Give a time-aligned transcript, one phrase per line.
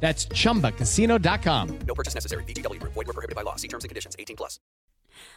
[0.00, 1.78] That's chumbacasino.com.
[1.86, 2.42] No purchase necessary.
[2.44, 2.82] VGW.
[2.82, 3.56] Void were prohibited by law.
[3.56, 4.16] See terms and conditions.
[4.18, 4.58] 18 plus.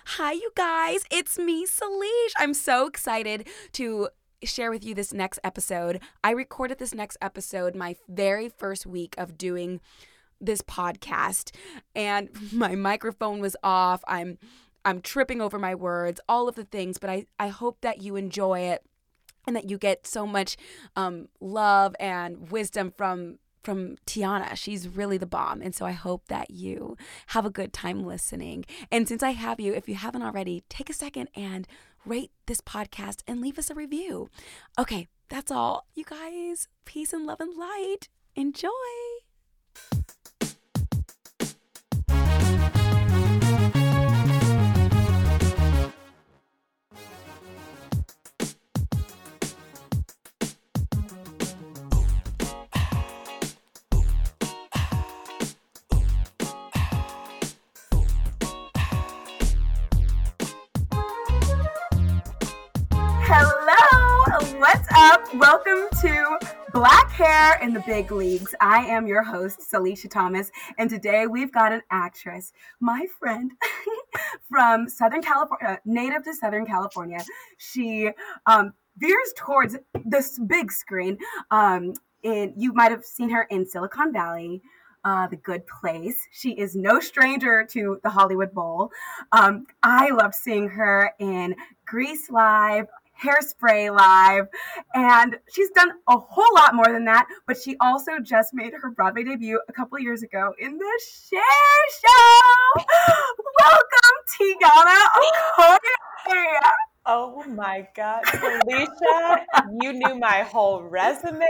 [0.05, 1.03] Hi, you guys.
[1.11, 2.33] It's me, Salisha.
[2.37, 4.07] I'm so excited to
[4.43, 6.01] share with you this next episode.
[6.23, 9.81] I recorded this next episode my very first week of doing
[10.39, 11.55] this podcast,
[11.95, 14.03] and my microphone was off.
[14.07, 14.37] I'm
[14.85, 18.17] I'm tripping over my words, all of the things, but I, I hope that you
[18.17, 18.83] enjoy it
[19.47, 20.57] and that you get so much
[20.97, 24.55] um, love and wisdom from from Tiana.
[24.55, 25.61] She's really the bomb.
[25.61, 26.97] And so I hope that you
[27.27, 28.65] have a good time listening.
[28.91, 31.67] And since I have you, if you haven't already, take a second and
[32.05, 34.29] rate this podcast and leave us a review.
[34.77, 35.87] Okay, that's all.
[35.95, 38.09] You guys, peace and love and light.
[38.35, 38.69] Enjoy.
[66.73, 68.55] Black Hair in the Big Leagues.
[68.59, 73.51] I am your host, Salisha Thomas, and today we've got an actress, my friend
[74.49, 77.19] from Southern California, native to Southern California.
[77.59, 78.09] She
[78.47, 81.19] um, veers towards this big screen.
[81.51, 84.63] Um, in, you might have seen her in Silicon Valley.
[85.05, 86.29] Uh, the Good Place.
[86.31, 88.89] She is no stranger to the Hollywood Bowl.
[89.33, 92.87] Um, I loved seeing her in Grease Live,
[93.23, 94.47] Hairspray Live,
[94.93, 97.27] and she's done a whole lot more than that.
[97.47, 101.41] But she also just made her Broadway debut a couple years ago in the Cher
[102.01, 102.83] Show.
[103.61, 104.17] Welcome,
[104.59, 105.77] Tiana Okoye.
[107.05, 109.39] Oh my God, Salisha,
[109.81, 111.41] you knew my whole resume.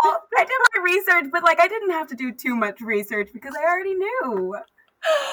[0.00, 3.54] I did my research, but like I didn't have to do too much research because
[3.56, 4.56] I already knew.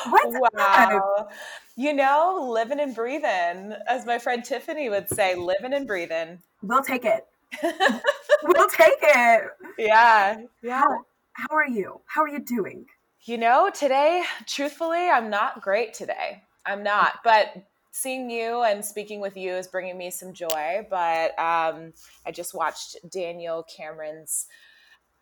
[0.09, 1.27] What's wow.
[1.75, 6.39] You know, living and breathing, as my friend Tiffany would say, living and breathing.
[6.61, 7.25] We'll take it.
[8.43, 9.43] We'll take it.
[9.77, 10.41] Yeah.
[10.61, 10.81] Yeah.
[10.81, 12.01] How, how are you?
[12.05, 12.85] How are you doing?
[13.21, 16.43] You know, today, truthfully, I'm not great today.
[16.65, 17.55] I'm not, but
[17.91, 20.85] seeing you and speaking with you is bringing me some joy.
[20.89, 21.93] But um,
[22.25, 24.45] I just watched Daniel Cameron's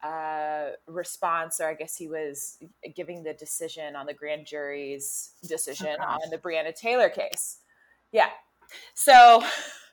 [0.04, 2.58] uh, response, or I guess he was
[2.96, 6.20] giving the decision on the grand jury's decision gosh.
[6.24, 7.60] on the Breonna Taylor case.
[8.12, 8.30] Yeah.
[8.94, 9.44] So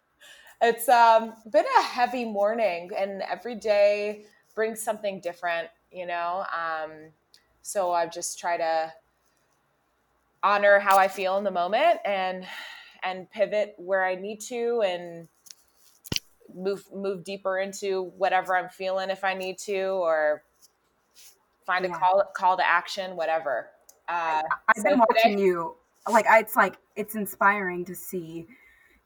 [0.63, 6.45] it's um, been a heavy morning, and every day brings something different, you know?
[6.53, 6.91] Um,
[7.63, 8.93] so I just try to
[10.43, 12.47] honor how I feel in the moment and
[13.03, 15.29] and pivot where I need to and
[16.55, 20.43] move move deeper into whatever I'm feeling if I need to or
[21.67, 23.69] find a call call to action whatever.
[24.09, 25.77] Uh, I've been watching today- you.
[26.11, 28.47] Like I, it's like it's inspiring to see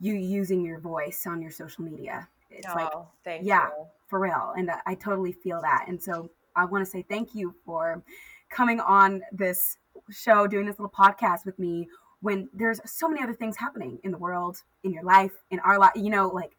[0.01, 2.29] you using your voice on your social media.
[2.51, 2.93] It's oh, like
[3.25, 3.67] thank yeah.
[3.67, 3.87] you.
[4.07, 5.87] for real, and I totally feel that.
[5.89, 8.03] And so I want to say thank you for
[8.49, 9.79] coming on this
[10.11, 11.89] show, doing this little podcast with me.
[12.21, 15.79] When there's so many other things happening in the world, in your life, in our
[15.79, 16.53] life, you know, like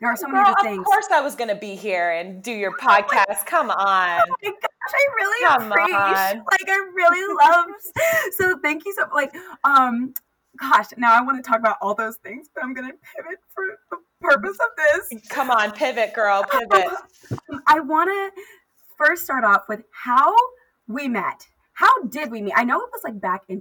[0.00, 0.78] there are so many other things.
[0.78, 3.46] Of course, I was going to be here and do your podcast.
[3.46, 4.20] Come on.
[4.20, 5.94] Oh my gosh, I really Come appreciate.
[5.94, 6.36] on.
[6.38, 7.66] Like, I really love.
[8.36, 9.06] so, thank you so.
[9.12, 9.34] Like,
[9.64, 10.14] um,
[10.60, 13.64] gosh, now I want to talk about all those things, but I'm gonna pivot for
[13.90, 15.28] the purpose of this.
[15.28, 16.88] Come on, pivot, girl, pivot.
[17.66, 18.42] I want to
[18.96, 20.34] first start off with how
[20.86, 21.46] we met.
[21.72, 22.54] How did we meet?
[22.56, 23.60] I know it was like back in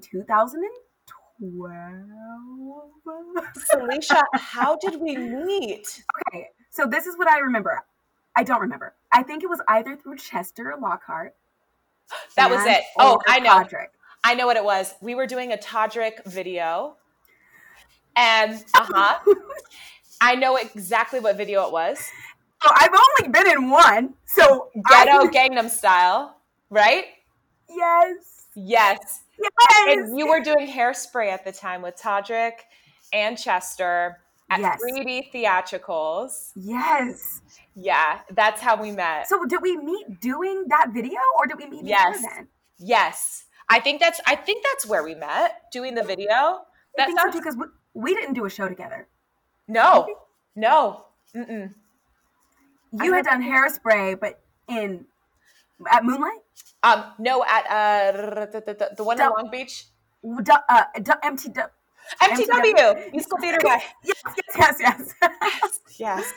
[1.39, 3.45] 2012.
[3.73, 6.03] Salisha, how did we meet?
[6.29, 7.83] okay, so this is what I remember.
[8.35, 8.93] I don't remember.
[9.11, 11.35] I think it was either through Chester or Lockhart.
[12.35, 12.83] That was it.
[12.99, 13.63] Oh, I know.
[13.63, 13.87] Todrick?
[14.23, 14.93] I know what it was.
[15.01, 16.95] We were doing a Todrick video.
[18.15, 19.33] And uh-huh.
[20.21, 21.99] I know exactly what video it was.
[22.63, 24.13] So I've only been in one.
[24.25, 26.37] So Ghetto I, Gangnam Style,
[26.69, 27.05] right?
[27.69, 29.23] yes, Yes.
[29.41, 29.51] Yes.
[29.87, 32.53] And you were doing hairspray at the time with Todrick
[33.13, 34.17] and Chester
[34.49, 34.79] at Yes.
[34.81, 36.51] 3D theatricals.
[36.55, 37.41] yes.
[37.79, 39.27] Yeah, that's how we met.
[39.27, 42.17] So did we meet doing that video, or did we meet Yes.
[42.17, 42.47] before then?
[42.79, 43.43] yes.
[43.69, 46.31] I think that's I think that's where we met, doing the video.
[46.33, 46.59] I
[46.95, 49.07] That think so sounds too, because we, we didn't do a show together.
[49.67, 50.07] No.
[50.55, 51.05] No.
[51.35, 51.73] Mm-mm.
[52.93, 54.39] You had done hairspray, but
[54.69, 55.05] in
[55.91, 56.39] at Moonlight,
[56.83, 59.85] Um, no, at uh the, the, the, one in Long Beach.
[60.23, 61.49] Uh, D- MT.
[61.49, 61.61] D-
[62.21, 63.81] MTW, musical theater guy.
[64.03, 64.23] yes,
[64.57, 65.79] yes, yes, yes.
[65.99, 66.33] Yes.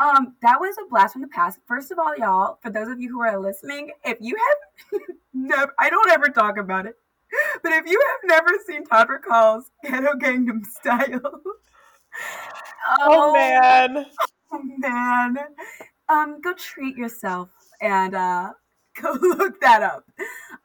[0.00, 1.58] um, that was a blast from the past.
[1.66, 5.00] First of all, y'all, for those of you who are listening, if you have
[5.34, 6.96] never, I don't ever talk about it,
[7.62, 11.40] but if you have never seen Todrick Hall's Ghetto Gangnam Style,
[12.88, 14.06] Oh, man.
[14.52, 15.36] Oh man.
[16.08, 17.50] Um, go treat yourself
[17.80, 18.52] and uh
[19.02, 20.04] go look that up.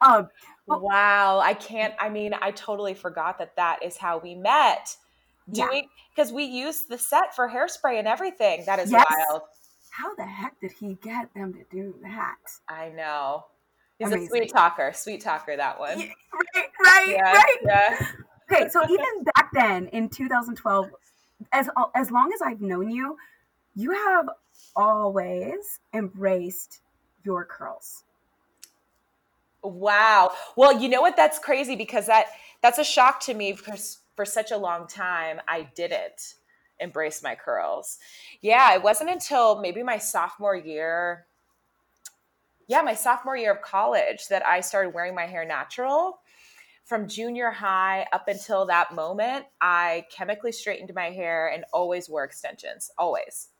[0.00, 0.28] Um
[0.66, 1.40] Wow.
[1.40, 4.96] I can't I mean, I totally forgot that that is how we met.
[5.50, 8.64] Doing because we used the set for hairspray and everything.
[8.66, 9.04] That is Yes.
[9.08, 9.42] wild.
[9.90, 12.36] how the heck did he get them to do that?
[12.68, 13.44] I know.
[13.98, 14.92] He's a sweet talker.
[14.94, 16.00] Sweet talker, that one.
[16.00, 16.06] Yeah,
[16.54, 17.56] right, right, Yeah, right.
[17.62, 18.06] yeah.
[18.50, 20.90] Okay, so even back then in 2012,
[21.52, 23.16] as as long as I've known you,
[23.74, 24.28] you have
[24.74, 26.80] always embraced
[27.24, 28.04] your curls.
[29.62, 30.32] Wow.
[30.56, 31.16] Well, you know what?
[31.16, 32.26] That's crazy because that
[32.62, 33.76] that's a shock to me for
[34.16, 35.40] for such a long time.
[35.48, 36.34] I didn't
[36.80, 37.98] embrace my curls.
[38.40, 41.26] Yeah, it wasn't until maybe my sophomore year.
[42.66, 46.20] Yeah, my sophomore year of college that I started wearing my hair natural.
[46.84, 52.24] From junior high up until that moment, I chemically straightened my hair and always wore
[52.24, 52.90] extensions.
[52.98, 53.51] Always.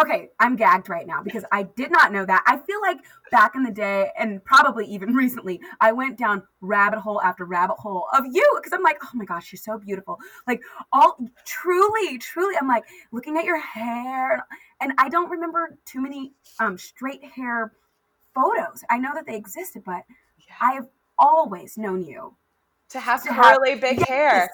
[0.00, 2.44] Okay, I'm gagged right now because I did not know that.
[2.46, 2.98] I feel like
[3.32, 7.78] back in the day, and probably even recently, I went down rabbit hole after rabbit
[7.78, 10.18] hole of you because I'm like, oh my gosh, you're so beautiful.
[10.46, 10.60] Like,
[10.92, 14.46] all truly, truly, I'm like looking at your hair,
[14.80, 17.72] and I don't remember too many um, straight hair
[18.34, 18.84] photos.
[18.90, 20.04] I know that they existed, but
[20.60, 22.36] I have always known you
[22.90, 24.50] To have to have- curly big Yes, hair.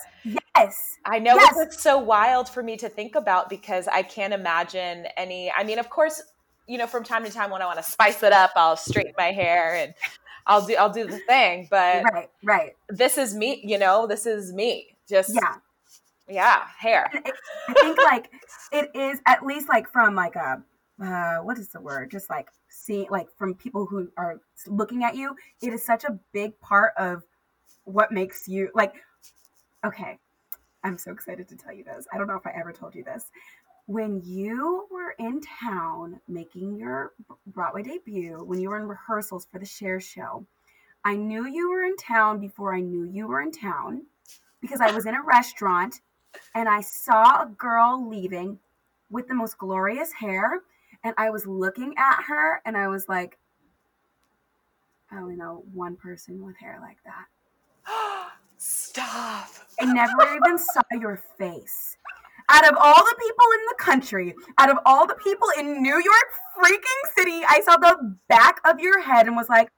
[0.57, 0.97] Yes.
[1.05, 1.57] I know Yes.
[1.59, 5.53] it's so wild for me to think about because I can't imagine any.
[5.53, 6.21] I mean, of course,
[6.67, 9.13] you know, from time to time when I want to spice it up, I'll straighten
[9.17, 9.95] my hair and
[10.47, 11.69] I'll do I'll do the thing.
[11.71, 12.73] But Right, right.
[12.89, 14.07] this is me, you know.
[14.07, 14.97] This is me.
[15.09, 15.55] Just Yeah.
[16.27, 17.09] yeah, hair.
[17.13, 17.33] It-
[17.69, 18.31] I think like
[18.73, 20.63] it is at least like from like a
[21.03, 22.11] uh, what is the word?
[22.11, 26.19] Just like seeing like from people who are looking at you, it is such a
[26.33, 27.23] big part of
[27.85, 28.95] what makes you like.
[29.85, 30.19] Okay,
[30.83, 32.07] I'm so excited to tell you this.
[32.13, 33.31] I don't know if I ever told you this.
[33.87, 37.13] When you were in town making your
[37.47, 40.47] Broadway debut, when you were in rehearsals for the Cher Show,
[41.05, 44.07] I knew you were in town before I knew you were in town
[44.63, 46.01] because I was in a restaurant
[46.55, 48.59] and I saw a girl leaving
[49.11, 50.63] with the most glorious hair.
[51.03, 53.37] And I was looking at her and I was like,
[55.11, 57.27] I only know one person with hair like that.
[58.67, 59.51] Stop.
[59.79, 61.99] I never even saw your face.
[62.49, 66.03] Out of all the people in the country, out of all the people in New
[66.03, 69.69] York freaking city, I saw the back of your head and was like,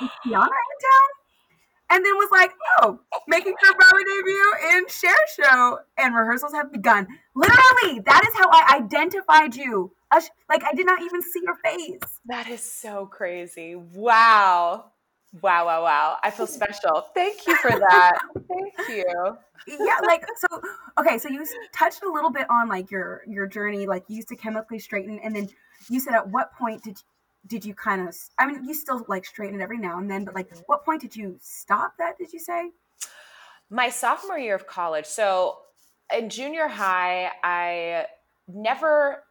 [0.00, 1.08] is Tiana in town?
[1.90, 2.50] And then was like,
[2.80, 7.06] oh, making her Broadway debut in Cher Show and rehearsals have begun.
[7.36, 9.92] Literally, that is how I identified you.
[10.48, 12.18] Like, I did not even see your face.
[12.26, 13.76] That is so crazy.
[13.76, 14.91] Wow.
[15.40, 16.16] Wow, wow, wow.
[16.22, 17.06] I feel special.
[17.14, 18.18] Thank you for that.
[18.48, 19.38] Thank you.
[19.68, 20.60] yeah like so
[20.98, 24.26] okay so you touched a little bit on like your your journey like you used
[24.26, 25.48] to chemically straighten and then
[25.88, 27.00] you said at what point did
[27.46, 30.24] did you kind of i mean you still like straighten it every now and then
[30.24, 32.70] but like what point did you stop that did you say
[33.70, 35.58] my sophomore year of college so
[36.12, 38.04] in junior high i
[38.48, 39.22] never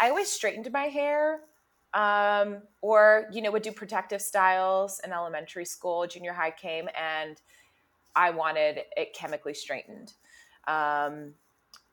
[0.00, 1.38] i always straightened my hair
[1.96, 7.40] um, or you know would do protective styles in elementary school junior high came and
[8.14, 10.12] i wanted it chemically straightened
[10.68, 11.32] um,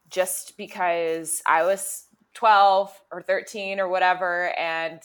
[0.09, 4.99] just because i was 12 or 13 or whatever and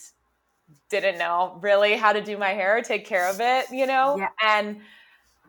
[0.89, 4.17] didn't know really how to do my hair or take care of it you know
[4.17, 4.29] Yeah.
[4.43, 4.81] and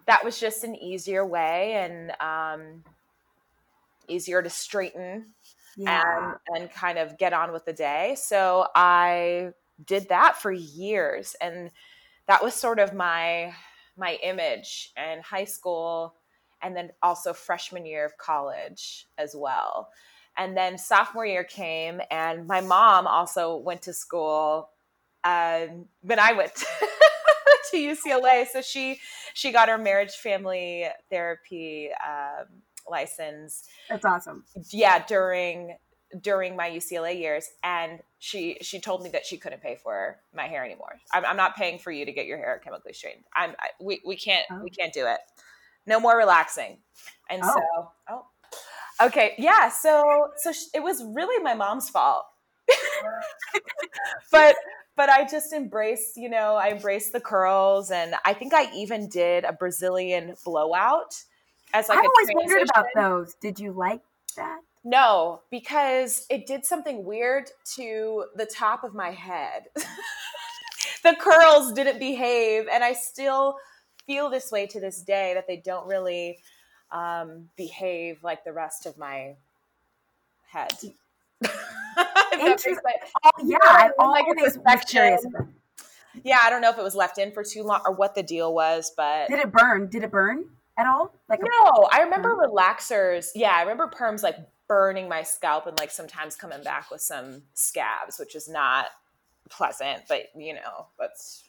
[0.06, 2.84] that was just an easier way and um,
[4.08, 5.26] easier to straighten
[5.80, 8.16] yeah and and kind of get on with the day.
[8.18, 9.50] So I
[9.84, 11.70] did that for years and
[12.26, 13.54] that was sort of my
[13.96, 16.14] my image in high school
[16.62, 19.90] and then also freshman year of college as well.
[20.36, 24.70] And then sophomore year came, and my mom also went to school
[25.24, 26.54] um, when I went
[27.70, 28.46] to UCLA.
[28.46, 29.00] So she
[29.34, 32.46] she got her marriage family therapy um,
[32.90, 33.64] license.
[33.88, 34.44] That's awesome.
[34.70, 35.76] Yeah, during
[36.20, 40.46] during my UCLA years, and she she told me that she couldn't pay for my
[40.48, 40.98] hair anymore.
[41.12, 43.24] I'm, I'm not paying for you to get your hair chemically straightened.
[43.34, 44.60] I'm I, we we can't Oh.
[44.62, 45.20] we can't do it.
[45.86, 46.78] No more relaxing.
[47.28, 47.54] And Oh.
[47.54, 48.26] so oh
[49.06, 52.24] okay yeah so so sh- it was really my mom's fault.
[54.32, 54.56] but
[54.96, 59.08] but I just embraced, you know, I embraced the curls, and I think I even
[59.08, 61.14] did a Brazilian blowout
[61.72, 63.34] as like I've a always wondered about those.
[63.34, 64.00] Did you like
[64.36, 64.60] that?
[64.82, 69.64] No, because it did something weird to the top of my head.
[71.04, 73.56] the curls didn't behave, and I still
[74.06, 76.38] feel this way to this day that they don't really
[76.90, 79.34] um, behave like the rest of my
[80.48, 80.72] head.
[82.36, 85.24] Makes Oh yeah, I like always was curious.
[86.24, 88.22] Yeah, I don't know if it was left in for too long or what the
[88.22, 89.88] deal was, but Did it burn?
[89.88, 90.46] Did it burn
[90.80, 91.14] at all?
[91.28, 93.28] Like no, I remember relaxers.
[93.34, 97.42] Yeah, I remember perms like burning my scalp and like sometimes coming back with some
[97.54, 98.86] scabs, which is not
[99.50, 101.44] pleasant, but you know, that's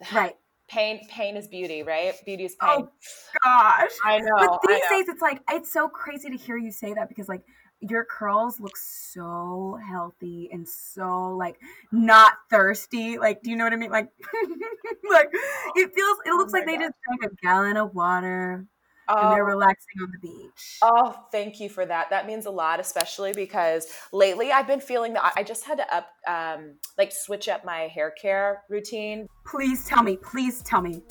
[0.14, 0.36] right.
[0.68, 1.00] pain.
[1.08, 2.14] Pain is beauty, right?
[2.24, 2.86] Beauty is oh pain.
[2.86, 3.90] Oh gosh.
[4.04, 4.36] I know.
[4.38, 4.98] But these know.
[4.98, 7.42] days, it's like it's so crazy to hear you say that because like
[7.90, 11.60] your curls look so healthy and so like
[11.92, 13.18] not thirsty.
[13.18, 13.90] Like, do you know what I mean?
[13.90, 14.10] Like,
[15.10, 15.28] like
[15.76, 16.18] it feels.
[16.26, 18.66] It looks Oh like my they just drank a gallon of water
[19.08, 20.78] oh, and they're relaxing on the beach.
[20.82, 22.10] Oh, thank you for that.
[22.10, 25.94] That means a lot, especially because lately I've been feeling that I just had to
[25.94, 29.28] up, um, like switch up my hair care routine.
[29.46, 30.16] Please tell me.
[30.16, 31.02] Please tell me.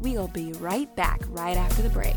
[0.00, 2.16] We'll be right back right after the break.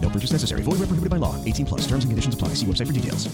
[0.11, 0.61] No purchase necessary.
[0.61, 1.41] Void where prohibited by law.
[1.45, 1.81] 18 plus.
[1.87, 2.49] Terms and conditions apply.
[2.49, 3.29] See website for details.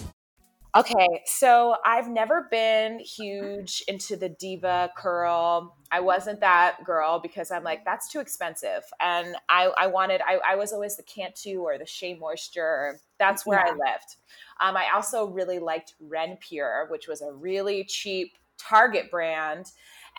[0.75, 5.71] Okay, so I've never been huge into the DevaCurl.
[5.91, 8.83] I wasn't that girl because I'm like, that's too expensive.
[8.99, 12.99] And I, I wanted, I, I was always the Cantu or the Shea Moisture.
[13.17, 14.17] That's where I lived.
[14.61, 19.71] Um, I also really liked Renpure, which was a really cheap Target brand.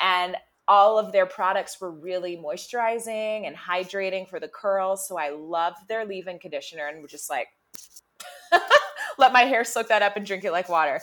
[0.02, 0.36] And
[0.68, 5.08] all of their products were really moisturizing and hydrating for the curls.
[5.08, 7.48] So I loved their leave-in conditioner and was just like,
[9.18, 11.00] let my hair soak that up and drink it like water.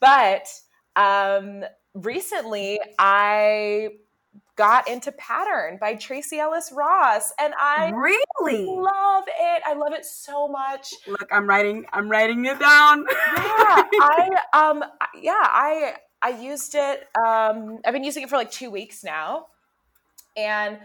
[0.00, 0.48] But
[0.96, 3.90] um, recently, I
[4.56, 8.66] got into Pattern by Tracee Ellis Ross, and I really?
[8.66, 9.62] love it.
[9.66, 10.92] I love it so much.
[11.06, 11.84] Look, I'm writing.
[11.92, 13.04] I'm writing it down.
[13.36, 14.84] Yeah, I um,
[15.20, 17.06] yeah, I I used it.
[17.14, 19.48] Um, I've been using it for like two weeks now,
[20.38, 20.78] and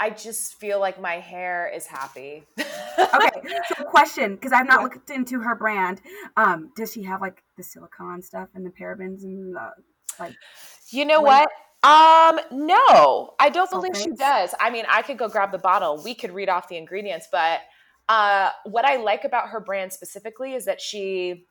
[0.00, 2.44] I just feel like my hair is happy.
[2.58, 3.30] okay,
[3.76, 6.00] so question, because I've not looked into her brand.
[6.38, 9.70] Um, does she have like the silicone stuff and the parabens and the
[10.18, 10.34] like?
[10.90, 11.48] You know What?
[11.82, 14.54] Um, no, I don't believe she does.
[14.58, 16.00] I mean, I could go grab the bottle.
[16.02, 17.60] We could read off the ingredients, but
[18.08, 21.44] uh, what I like about her brand specifically is that she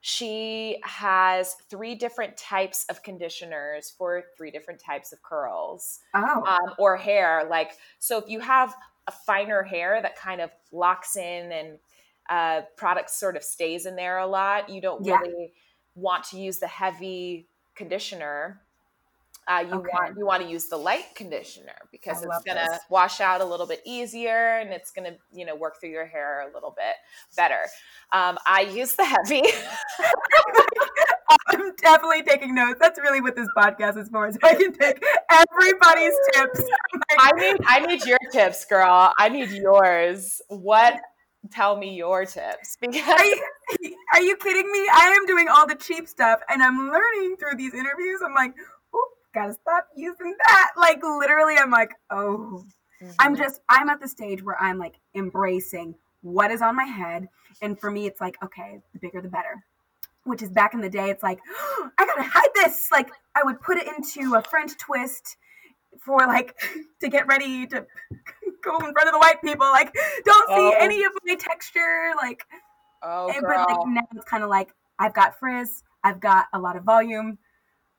[0.00, 6.74] she has three different types of conditioners for three different types of curls Oh, um,
[6.78, 7.46] or hair.
[7.50, 8.74] Like, so if you have
[9.06, 11.78] a finer hair that kind of locks in and
[12.30, 15.18] uh, product sort of stays in there a lot, you don't Yeah.
[15.18, 15.52] really
[15.94, 18.60] want to use the heavy conditioner.
[19.48, 19.88] Uh, you Okay.
[19.92, 22.80] want you want to use the light conditioner because I it's gonna this.
[22.90, 26.46] wash out a little bit easier and it's gonna you know work through your hair
[26.48, 26.94] a little bit
[27.36, 27.60] better.
[28.12, 29.42] Um, I use the heavy.
[31.48, 32.78] I'm definitely taking notes.
[32.80, 36.62] That's really what this podcast is for, so I can take everybody's tips.
[37.18, 39.12] I need I need your tips, girl.
[39.18, 40.40] I need yours.
[40.48, 41.00] What?
[41.52, 44.88] Tell me your tips because are you, are you kidding me?
[44.92, 48.20] I am doing all the cheap stuff, and I'm learning through these interviews.
[48.24, 48.54] I'm like,
[49.34, 50.72] gotta stop using that.
[50.76, 52.64] Like literally, I'm like, oh,
[53.02, 53.10] mm-hmm.
[53.18, 57.28] I'm just I'm at the stage where I'm like embracing what is on my head,
[57.62, 59.64] and for me, it's like, okay, the bigger the better
[60.28, 62.88] which is back in the day, it's like, oh, I gotta hide this.
[62.92, 65.36] Like, I would put it into a French twist
[66.00, 66.54] for like
[67.00, 67.84] to get ready to
[68.62, 69.66] go in front of the white people.
[69.66, 69.92] Like,
[70.24, 70.76] don't see oh.
[70.78, 72.12] any of my texture.
[72.16, 72.44] Like,
[73.02, 76.58] oh, and, but like now it's kind of like I've got frizz, I've got a
[76.58, 77.38] lot of volume.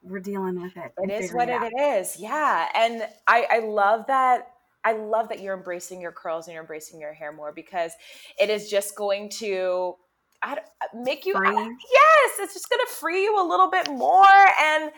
[0.01, 0.93] We're dealing with it.
[0.97, 2.17] It is what it, it is.
[2.19, 4.47] Yeah, and I I love that.
[4.83, 7.91] I love that you're embracing your curls and you're embracing your hair more because
[8.39, 9.95] it is just going to
[10.41, 10.59] I,
[10.93, 14.89] make you I, yes it's just going to free you a little bit more and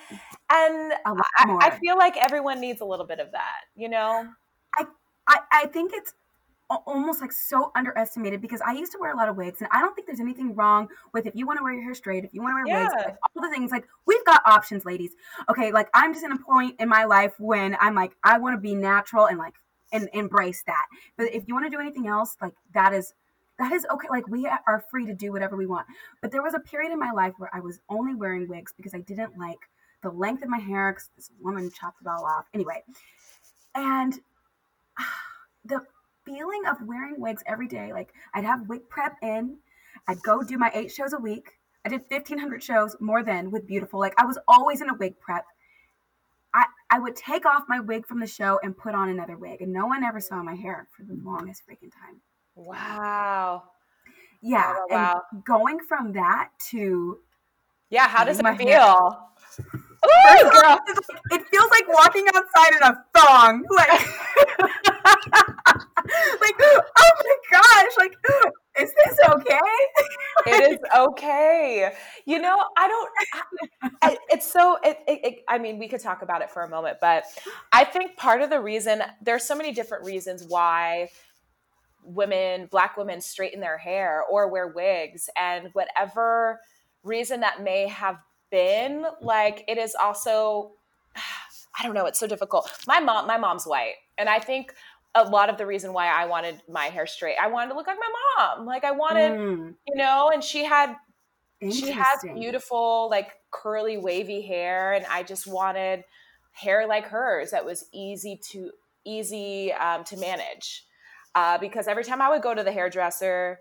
[0.51, 4.27] and I, I, feel like everyone needs a little bit of that you know
[4.77, 4.85] I,
[5.27, 6.13] I i think it's
[6.85, 9.81] almost like so underestimated because I used to wear a lot of wigs and I
[9.81, 12.33] don't think there's anything wrong with if you want to wear your hair straight, if
[12.33, 12.83] you want to wear yeah.
[12.83, 15.11] wigs, like all the things like we've got options, ladies.
[15.49, 18.55] Okay, like I'm just in a point in my life when I'm like I want
[18.55, 19.55] to be natural and like
[19.91, 20.85] and embrace that.
[21.17, 23.13] But if you want to do anything else, like that is
[23.59, 24.07] that is okay.
[24.09, 25.87] Like we are free to do whatever we want.
[26.21, 28.93] But there was a period in my life where I was only wearing wigs because
[28.93, 29.59] I didn't like
[30.01, 32.45] the length of my hair because this woman chopped it all off.
[32.53, 32.83] Anyway,
[33.75, 34.19] and
[35.65, 35.81] the
[36.25, 39.57] feeling of wearing wigs every day, like I'd have wig prep in,
[40.07, 41.59] I'd go do my eight shows a week.
[41.85, 43.99] I did 1,500 shows more than with Beautiful.
[43.99, 45.45] Like I was always in a wig prep.
[46.53, 49.61] I, I would take off my wig from the show and put on another wig,
[49.61, 52.19] and no one ever saw my hair for the longest freaking time.
[52.55, 53.63] Wow.
[54.41, 54.73] Yeah.
[54.73, 55.21] Wow, wow.
[55.31, 57.19] And going from that to
[57.89, 59.19] Yeah, how does it feel?
[60.03, 60.79] Ooh, girl.
[61.31, 63.65] It feels like walking outside in a thong.
[63.69, 64.01] Like
[66.41, 66.81] like oh
[67.23, 68.13] my gosh, like
[68.79, 69.59] is this okay?
[70.47, 71.91] it is okay.
[72.25, 73.93] You know, I don't.
[74.01, 74.77] I, it's so.
[74.83, 77.25] It, it, it, I mean, we could talk about it for a moment, but
[77.71, 81.09] I think part of the reason there's so many different reasons why
[82.03, 86.59] women, black women, straighten their hair or wear wigs, and whatever
[87.03, 88.17] reason that may have
[88.51, 90.71] been, like it is also,
[91.77, 92.71] I don't know, it's so difficult.
[92.87, 94.73] My mom, my mom's white, and I think
[95.15, 97.87] a lot of the reason why I wanted my hair straight, I wanted to look
[97.87, 98.65] like my mom.
[98.65, 99.73] Like I wanted, mm.
[99.87, 100.95] you know, and she had
[101.69, 106.03] she has beautiful like curly wavy hair and I just wanted
[106.53, 108.71] hair like hers that was easy to
[109.05, 110.85] easy um, to manage
[111.35, 113.59] uh, because every time I would go to the hairdresser,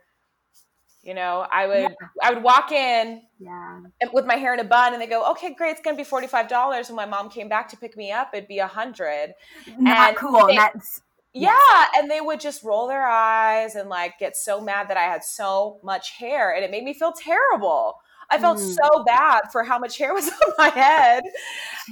[1.03, 1.89] you know, I would yeah.
[2.23, 3.81] I would walk in yeah.
[4.13, 6.27] with my hair in a bun, and they go, "Okay, great, it's gonna be forty
[6.27, 9.35] five dollars." When my mom came back to pick me up, it'd be a hundred.
[9.79, 10.47] Not and cool.
[10.47, 11.01] They, That's
[11.33, 15.05] yeah, and they would just roll their eyes and like get so mad that I
[15.05, 17.97] had so much hair, and it made me feel terrible.
[18.31, 18.77] I felt mm.
[18.77, 21.23] so bad for how much hair was on my head.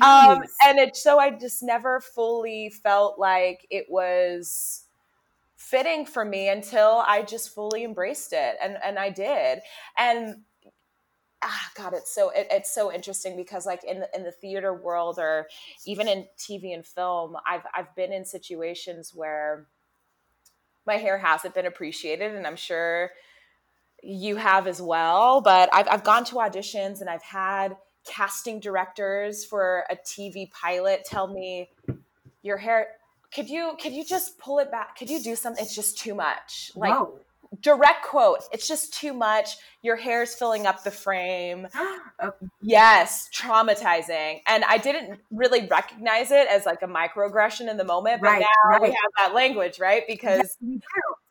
[0.00, 4.84] Um, and it so I just never fully felt like it was
[5.56, 8.56] fitting for me until I just fully embraced it.
[8.62, 9.60] And, and I did.
[9.98, 10.36] And
[11.42, 14.74] ah, God, it's so, it, it's so interesting because like in the, in the theater
[14.74, 15.48] world or
[15.86, 19.66] even in TV and film, I've, I've been in situations where
[20.86, 23.10] my hair hasn't been appreciated and I'm sure
[24.02, 29.44] you have as well, but I've, I've gone to auditions and I've had casting directors
[29.44, 31.68] for a TV pilot tell me
[32.42, 32.86] your hair
[33.34, 34.96] could you could you just pull it back?
[34.96, 35.62] Could you do something?
[35.62, 36.72] It's just too much.
[36.74, 36.94] Like.
[37.60, 39.56] Direct quote, it's just too much.
[39.82, 41.68] Your hair's filling up the frame.
[42.60, 44.40] Yes, traumatizing.
[44.46, 48.40] And I didn't really recognize it as like a microaggression in the moment, but right,
[48.40, 48.82] now right.
[48.82, 50.02] we have that language, right?
[50.06, 50.80] Because yes,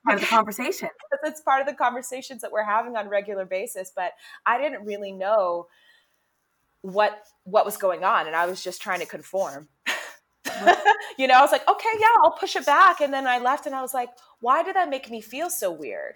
[0.06, 0.89] part of the conversation.
[1.23, 3.91] it's part of the conversations that we're having on a regular basis.
[3.93, 4.13] But
[4.45, 5.67] I didn't really know
[6.82, 9.67] what what was going on and I was just trying to conform.
[11.17, 13.02] you know, I was like, okay, yeah, I'll push it back.
[13.02, 15.72] And then I left and I was like, why did that make me feel so
[15.72, 16.15] weird?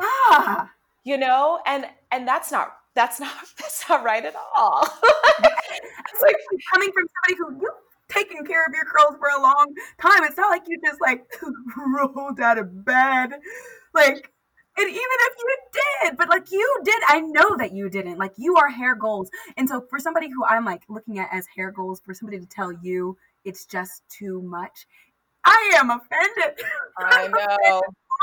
[0.00, 0.70] Ah.
[1.04, 4.82] You know, and and that's not that's not that's not right at all.
[5.42, 6.36] it's like
[6.72, 7.70] coming from somebody who you
[8.08, 10.24] taken care of your curls for a long time.
[10.24, 11.24] It's not like you just like
[11.76, 13.32] rolled out of bed.
[13.94, 14.32] Like
[14.78, 18.18] and even if you did, but like you did, I know that you didn't.
[18.18, 19.28] Like you are hair goals.
[19.56, 22.46] And so for somebody who I'm like looking at as hair goals, for somebody to
[22.46, 23.16] tell you
[23.48, 24.86] it's just too much.
[25.44, 26.64] I am offended.
[26.98, 27.80] I know.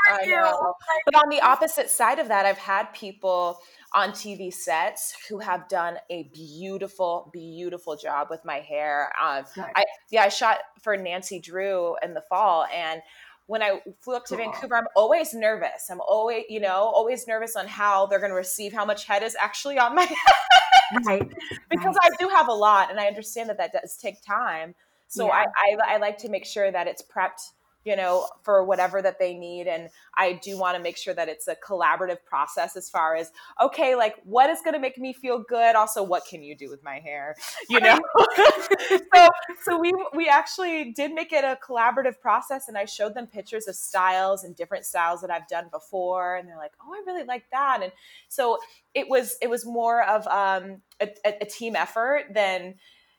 [0.08, 0.74] I know.
[1.06, 3.58] But on the opposite side of that, I've had people
[3.94, 9.12] on TV sets who have done a beautiful, beautiful job with my hair.
[9.22, 13.02] Um, I yeah, I shot for Nancy Drew in the fall, and
[13.48, 14.46] when I flew up to Cool.
[14.46, 15.90] Vancouver, I'm always nervous.
[15.90, 19.24] I'm always, you know, always nervous on how they're going to receive how much head
[19.24, 20.18] is actually on my head
[21.06, 21.28] Right.
[21.70, 22.12] because right.
[22.12, 24.76] I do have a lot, and I understand that that does take time.
[25.08, 25.34] So Yeah.
[25.34, 25.46] I,
[25.86, 27.52] I I like to make sure that it's prepped,
[27.84, 31.30] you know, for whatever that they need, and I do want to make sure that
[31.30, 35.14] it's a collaborative process as far as okay, like what is going to make me
[35.14, 35.76] feel good.
[35.76, 37.36] Also, what can you do with my hair,
[37.70, 38.00] you know?
[39.14, 39.28] so
[39.64, 43.68] so we we actually did make it a collaborative process, and I showed them pictures
[43.68, 47.26] of styles and different styles that I've done before, and they're like, oh, I really
[47.26, 47.92] like that, and
[48.28, 48.58] so
[48.96, 52.76] it was it was more of um, a, a, a team effort than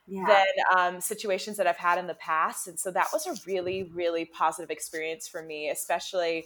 [0.09, 0.27] Yeah.
[0.27, 2.69] than um, situations that I've had in the past.
[2.69, 6.45] And so that was a really, really positive experience for me, especially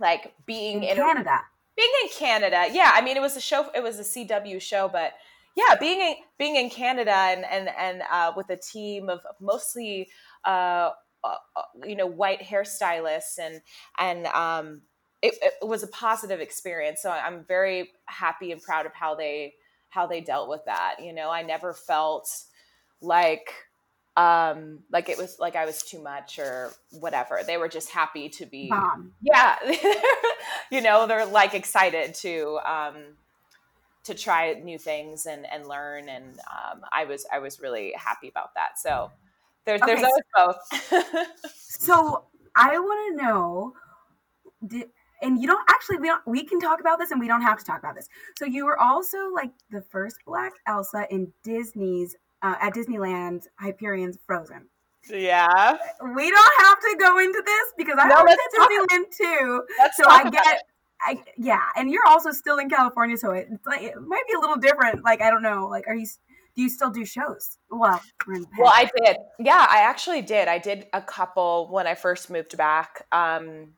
[0.00, 1.40] like being in in, Canada.
[1.76, 2.66] being in Canada.
[2.72, 3.70] Yeah, I mean, it was a show.
[3.74, 5.12] It was a CW show, but
[5.54, 10.08] yeah, being in being in Canada and and and uh, with a team of mostly
[10.44, 10.90] uh,
[11.22, 11.36] uh,
[11.84, 13.60] you know white hairstylists and
[13.98, 14.82] and um,
[15.20, 17.00] it, it was a positive experience.
[17.02, 19.54] So I'm very happy and proud of how they
[19.90, 20.96] how they dealt with that.
[21.00, 22.28] You know, I never felt
[23.02, 23.52] like
[24.16, 27.40] um like it was like I was too much or whatever.
[27.46, 29.12] They were just happy to be Bomb.
[29.22, 29.56] yeah
[30.70, 33.16] you know they're like excited to um
[34.04, 38.28] to try new things and and learn and um i was i was really happy
[38.28, 39.10] about that so
[39.66, 41.26] there's there's Okay, always both
[41.68, 43.74] So I want to know,
[44.66, 44.88] did,
[45.22, 47.58] and you don't actually we don't we can talk about this and we don't have
[47.58, 48.08] to talk about this.
[48.36, 54.18] So you were also like the first Black Elsa in Disney's uh, at Disneyland Hyperion's
[54.26, 54.66] Frozen.
[55.10, 55.76] yeah
[56.14, 59.62] We don't have to go into this because I No, at talk- Disneyland too.
[59.78, 60.62] let's so I get.
[61.04, 64.34] I yeah, and you're also still in California, so it, it's like it might be
[64.34, 65.02] a little different.
[65.02, 66.06] Like I don't know, like are you
[66.54, 67.58] do you still do shows?
[67.70, 71.86] Well, we're in well i did yeah i actually did i did a couple when
[71.88, 73.72] i first moved back um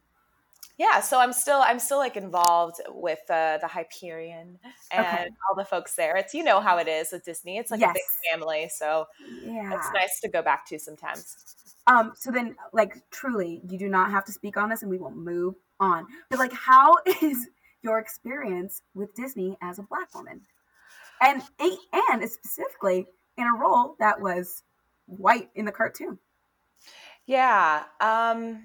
[0.79, 4.59] yeah so i'm still i'm still like involved with uh, the hyperion
[4.91, 5.29] and Okay.
[5.49, 7.93] all the folks there it's you know how it is with disney it's like a
[7.93, 9.07] big family so
[9.45, 9.75] yeah.
[9.75, 11.37] it's nice to go back to sometimes
[11.87, 14.97] Um, so then, like, truly, you do not have to speak on this, and we
[14.97, 16.07] will move on.
[16.31, 17.47] But like, how is
[17.83, 20.41] your experience with Disney as a black woman,
[21.21, 23.07] and and specifically
[23.37, 24.63] in a role that was
[25.07, 26.19] white in the cartoon?
[27.27, 27.85] Yeah.
[28.01, 28.65] Um,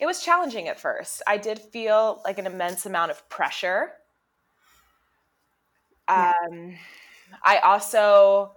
[0.00, 1.22] it was challenging at first.
[1.26, 3.92] I did feel like an immense amount of pressure.
[6.14, 6.32] Yeah.
[6.48, 6.76] Um,
[7.42, 8.52] I also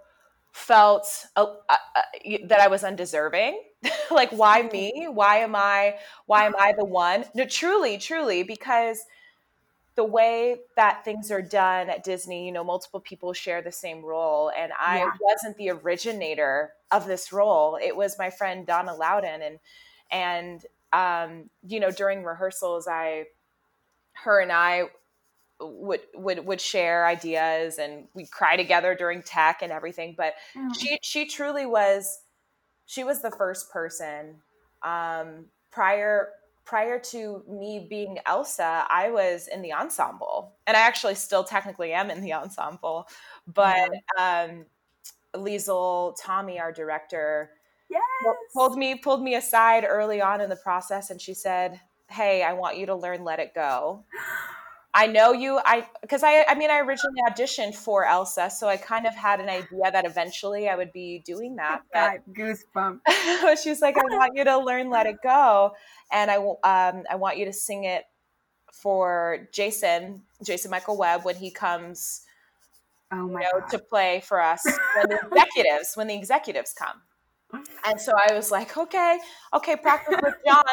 [0.52, 3.62] felt uh, uh, uh, that I was undeserving.
[4.10, 5.08] like, why me?
[5.10, 5.96] Why am I?
[6.26, 7.24] Why am I the one?
[7.34, 9.04] No, truly, truly, because
[9.96, 14.02] the way that things are done at Disney, you know, multiple people share the same
[14.04, 15.10] role, and I Yeah.
[15.20, 17.78] wasn't the originator of this role.
[17.82, 19.58] It was my friend Donna Loudon, and
[20.10, 23.26] and um, you know, during rehearsals, I,
[24.12, 24.84] her and I
[25.60, 30.14] would would would share ideas, and we cry together during tech and everything.
[30.16, 30.74] But Mm.
[30.78, 32.22] she she truly was,
[32.86, 34.36] she was the first person
[34.82, 36.30] um, prior
[36.64, 41.92] prior to me being Elsa, I was in the ensemble, and I actually still technically
[41.92, 43.08] am in the ensemble.
[43.46, 44.66] But um,
[45.34, 47.50] Liesl Tommy, our director,
[47.90, 48.02] Yes.
[48.52, 52.52] pulled me pulled me aside early on in the process, and she said, "Hey, I
[52.52, 54.04] want you to learn Let It Go."
[54.92, 55.60] I know you.
[55.64, 59.38] I because I I mean I originally auditioned for Elsa, so I kind of had
[59.38, 61.82] an idea that eventually I would be doing that.
[61.92, 63.00] But goosebump.
[63.62, 65.72] she's like, I want you to learn Let It Go,
[66.10, 68.04] and I um I want you to sing it
[68.72, 72.22] for Jason, Jason Michael Webb when he comes,
[73.12, 73.70] Oh you my know, god.
[73.70, 77.00] to play for us when the executives when the executives come.
[77.84, 79.18] And so I was like, okay,
[79.54, 80.64] okay, practice with John,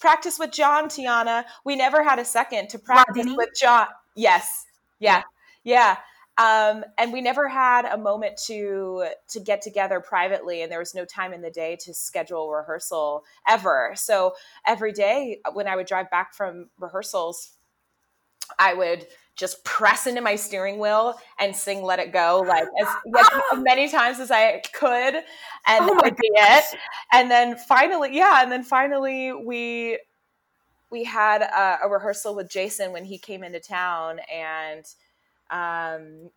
[0.00, 1.44] practice with John, Tiana.
[1.64, 3.36] We never had a second to practice Rodney?
[3.36, 3.86] with John.
[4.16, 4.64] Yes,
[4.98, 5.22] yeah,
[5.62, 5.96] yeah.
[6.36, 10.94] Um, and we never had a moment to to get together privately, and there was
[10.94, 13.92] no time in the day to schedule rehearsal ever.
[13.94, 14.34] So
[14.66, 17.52] every day when I would drive back from rehearsals,
[18.58, 22.88] I would just press into my steering wheel and sing "Let It Go" like as,
[23.52, 25.24] as many times as I could, and
[25.66, 26.64] Oh that would be it.
[27.12, 29.98] And then finally, yeah, and then finally we
[30.90, 34.84] we had a, a rehearsal with Jason when he came into town, and
[35.50, 36.30] um,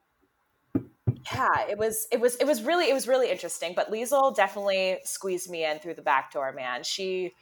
[1.31, 3.73] yeah, it was it was it was really it was really interesting.
[3.75, 6.83] But Liesl definitely squeezed me in through the back door, man.
[6.83, 7.33] She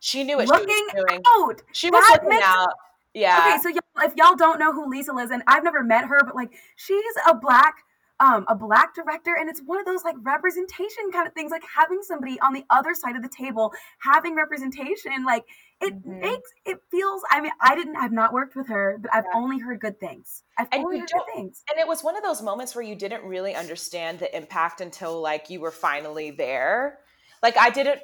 [0.00, 1.22] She knew what looking she was doing.
[1.26, 1.62] out.
[1.72, 2.68] She was That looking makes- out.
[3.14, 3.38] Yeah.
[3.54, 6.20] Okay, so y'all, if y'all don't know who Liesl is, and I've never met her,
[6.24, 7.74] but like she's a black,
[8.20, 11.64] um, a black director, and it's one of those like representation kind of things, like
[11.74, 15.44] having somebody on the other side of the table having representation, like
[15.82, 16.20] it Mhm.
[16.22, 17.22] makes it feels.
[17.30, 19.30] I mean, I didn't, I've not worked with her, but I've Yeah.
[19.38, 20.42] only heard good things.
[20.56, 21.64] I've And only you heard don't- good things.
[21.70, 25.20] and it was one of those moments where you didn't really understand the impact until
[25.20, 27.00] like you were finally there
[27.42, 28.00] like i didn't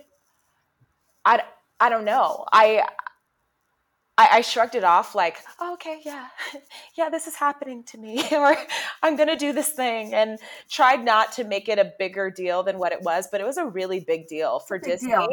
[1.24, 1.42] i
[1.80, 2.86] i don't know i
[4.18, 6.28] I, I shrugged it off like, oh, okay, yeah,
[6.96, 8.56] yeah, this is happening to me, or
[9.02, 12.78] I'm gonna do this thing, and tried not to make it a bigger deal than
[12.78, 15.28] what it was, but it was a really big deal for big Disney deal.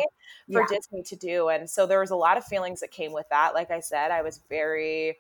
[0.52, 0.68] for Yeah.
[0.70, 3.54] Disney to do, and so there was a lot of feelings that came with that.
[3.54, 5.18] Like I said, I was very,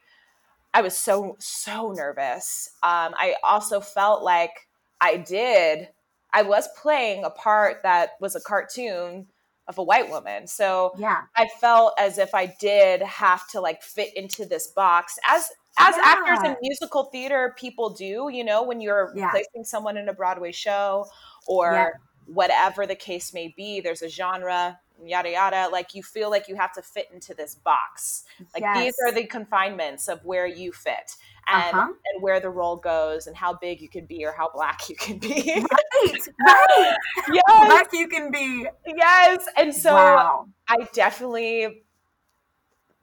[0.73, 2.69] I was so so nervous.
[2.81, 4.69] Um, I also felt like
[5.01, 5.89] I did,
[6.31, 9.27] I was playing a part that was a cartoon
[9.69, 13.81] of a white woman, so Yeah, I felt as if I did have to like
[13.83, 15.17] fit into this box.
[15.29, 19.27] As as actors in musical theater people do, you know, when you're Yeah.
[19.27, 21.05] replacing someone in a Broadway show
[21.47, 21.87] or Yeah.
[22.25, 26.55] whatever the case may be, there's a genre, yada yada, like you feel like you
[26.55, 28.23] have to fit into this box.
[28.53, 31.15] Like these are the confinements of where you fit
[31.47, 31.87] and Uh-huh.
[32.13, 34.95] and where the role goes and how big you can be or how black you
[34.95, 35.53] can be.
[35.55, 36.97] right, right.
[37.31, 37.65] yes.
[37.67, 38.67] Black you can be.
[38.85, 39.45] Yes.
[39.57, 40.45] And so wow.
[40.67, 41.83] I definitely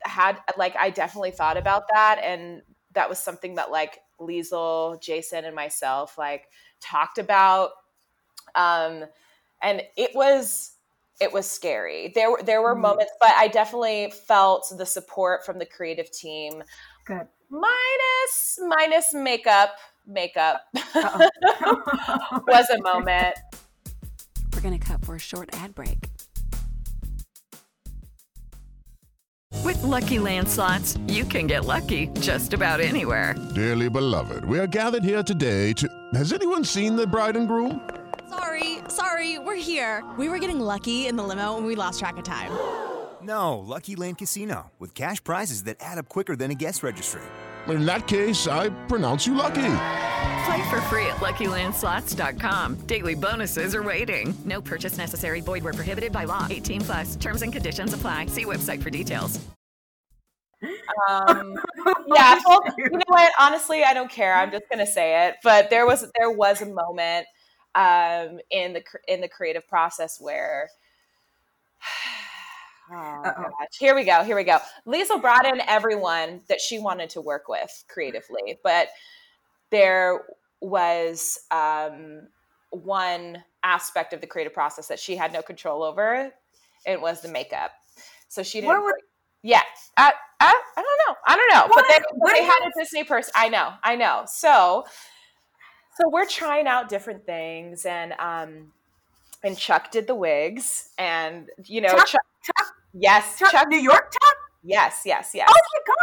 [0.02, 5.44] had like I definitely thought about that and that was something that like Liesl, Jason
[5.44, 6.48] and myself like
[6.80, 7.70] talked about
[8.54, 9.04] um
[9.60, 10.75] and it was
[11.20, 12.12] it was scary.
[12.14, 12.80] There were there were Mm.
[12.80, 16.62] moments but I definitely felt the support from the creative team
[17.06, 17.26] Good.
[17.50, 19.70] minus minus makeup
[20.06, 20.62] makeup
[22.46, 23.36] was a moment.
[24.54, 25.98] We're going to cut for a short ad break.
[29.64, 33.34] With Lucky Land slots, you can get lucky just about anywhere.
[33.54, 35.88] Dearly beloved, we are gathered here today to.
[36.14, 37.80] Has anyone seen the bride and groom?
[38.36, 40.04] Sorry, sorry, we're here.
[40.18, 42.50] We were getting lucky in the limo and we lost track of time.
[43.22, 47.22] No, Lucky Land Casino, with cash prizes that add up quicker than a guest registry.
[47.66, 49.72] In that case, I pronounce you lucky.
[50.44, 52.74] Play for free at LuckyLandSlots.com.
[52.86, 54.36] Daily bonuses are waiting.
[54.44, 55.40] No purchase necessary.
[55.40, 56.46] Void where prohibited by law.
[56.48, 57.16] 18 plus.
[57.16, 58.26] Terms and conditions apply.
[58.26, 59.40] See website for details.
[61.08, 61.56] Um,
[62.06, 63.32] yeah, well, you know what?
[63.40, 64.34] Honestly, I don't care.
[64.34, 65.36] I'm just gonna say it.
[65.42, 67.26] But there was there was a moment
[67.76, 70.68] um, in the in the creative process where.
[72.88, 73.76] Oh gosh.
[73.76, 74.22] Here we go.
[74.22, 74.58] Here we go.
[74.86, 78.90] Liesl brought in everyone that she wanted to work with creatively, but
[79.70, 80.22] there
[80.60, 82.28] was um,
[82.70, 86.32] one aspect of the creative process that she had no control over.
[86.86, 87.72] It was the makeup.
[88.28, 88.82] So she didn't.
[88.82, 88.94] Was-
[89.42, 89.62] yeah,
[89.96, 91.16] I, I, I don't know.
[91.26, 91.66] I don't know.
[91.74, 91.74] What?
[91.74, 93.32] But they, What they had a Disney person.
[93.36, 93.72] I know.
[93.82, 94.24] I know.
[94.26, 94.84] So,
[95.96, 98.72] so we're trying out different things, and um,
[99.42, 102.06] and Chuck did the wigs, and you know, Chuck?
[102.06, 104.36] Chuck, Chuck, yes, Chuck, Chuck, New York Chuck?
[104.62, 105.48] yes, yes, yes.
[105.50, 105.60] Oh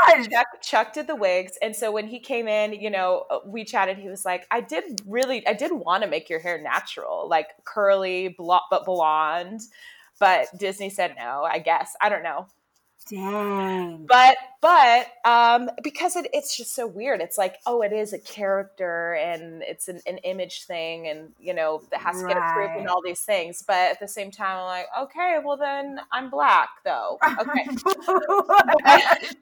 [0.07, 0.27] my gosh.
[0.29, 3.63] Chuck, Chuck did the wigs, and so when he came in, you know, uh, we
[3.63, 3.97] chatted.
[3.97, 7.47] He was like, "I did really, I did want to make your hair natural, like
[7.65, 9.61] curly, blo- but blonde."
[10.19, 11.43] But Disney said no.
[11.43, 12.47] I guess I don't know,
[13.09, 14.05] Dang.
[14.07, 17.19] but but um, because it, it's just so weird.
[17.19, 21.53] It's like, oh, it is a character, and it's an, an image thing, and you
[21.53, 23.63] know, that has to get approved and all these things.
[23.65, 27.17] But at the same time, I'm like, okay, well then I'm black though.
[27.39, 27.67] Okay.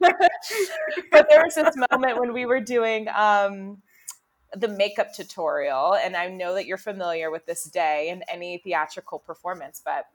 [1.10, 3.80] but there was this moment when we were doing um,
[4.56, 9.20] the makeup tutorial, and I know that you're familiar with this day in any theatrical
[9.20, 10.06] performance, but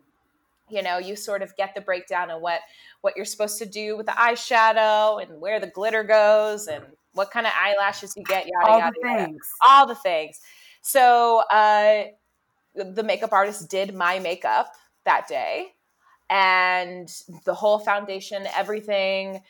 [0.69, 2.62] you know, you sort of get the breakdown of what
[3.01, 7.32] what you're supposed to do with the eyeshadow and where the glitter goes and what
[7.32, 9.25] kind of eyelashes you get, yada All yada, the yada.
[9.25, 9.49] things.
[9.67, 10.39] all the things.
[10.82, 12.03] So uh,
[12.75, 14.71] the makeup artist did my makeup
[15.06, 15.73] that day,
[16.30, 17.10] and
[17.45, 19.41] the whole foundation, everything.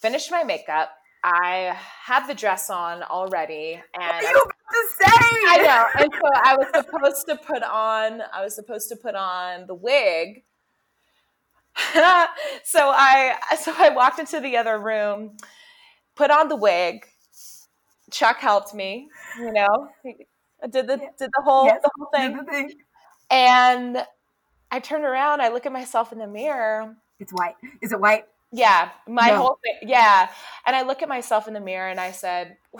[0.00, 0.90] Finished my makeup.
[1.28, 5.26] I had the dress on already, and What are you about to say?
[5.48, 6.04] I know.
[6.04, 9.74] And so I was supposed to put on I was supposed to put on the
[9.74, 10.44] wig.
[11.92, 15.36] so I so I walked into the other room,
[16.14, 17.04] put on the wig.
[18.12, 19.88] Chuck helped me, you know.
[20.04, 20.14] He
[20.70, 22.36] did the did the whole Yes, the whole thing.
[22.36, 22.72] the thing.
[23.32, 24.06] And
[24.70, 26.94] I turned around, I look at myself in the mirror.
[27.18, 27.56] It's white.
[27.82, 28.26] Is it white?
[28.52, 29.36] Yeah, my No.
[29.38, 29.88] whole thing.
[29.88, 30.30] Yeah.
[30.64, 32.56] And I look at myself in the mirror and I said,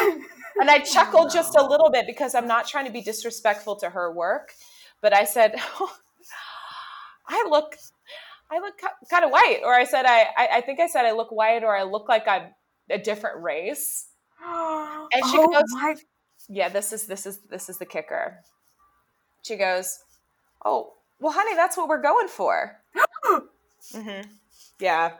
[0.00, 3.90] and I chuckled just a little bit because I'm not trying to be disrespectful to
[3.90, 4.52] her work,
[5.00, 5.54] but I said,
[7.28, 7.76] I look,
[8.50, 8.78] I look
[9.10, 11.62] kind of white, or I said I, I, I think I said I look white,
[11.64, 12.54] or I look like I'm
[12.90, 14.06] a different race.
[15.10, 15.94] And she Oh goes, my-
[16.48, 18.38] "Yeah, this is this is this is the kicker."
[19.42, 20.00] She goes,
[20.64, 22.78] "Oh, well, honey, that's what we're going for."
[23.94, 24.20] hmm
[24.80, 25.12] Yeah,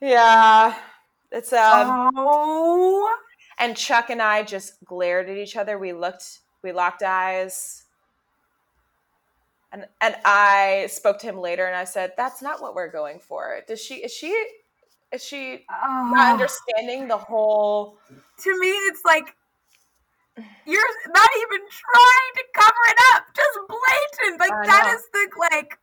[0.00, 0.74] yeah.
[1.32, 2.10] It's um.
[2.16, 3.16] Oh.
[3.58, 5.78] And Chuck and I just glared at each other.
[5.78, 7.84] We looked, we locked eyes.
[9.72, 13.18] And and I spoke to him later and I said, That's not what we're going
[13.18, 13.60] for.
[13.66, 14.28] Does she is she
[15.12, 16.10] is she Oh.
[16.14, 17.98] not understanding the whole
[18.42, 19.34] to me it's like
[20.66, 25.78] you're not even trying to cover it up just blatant like that is the like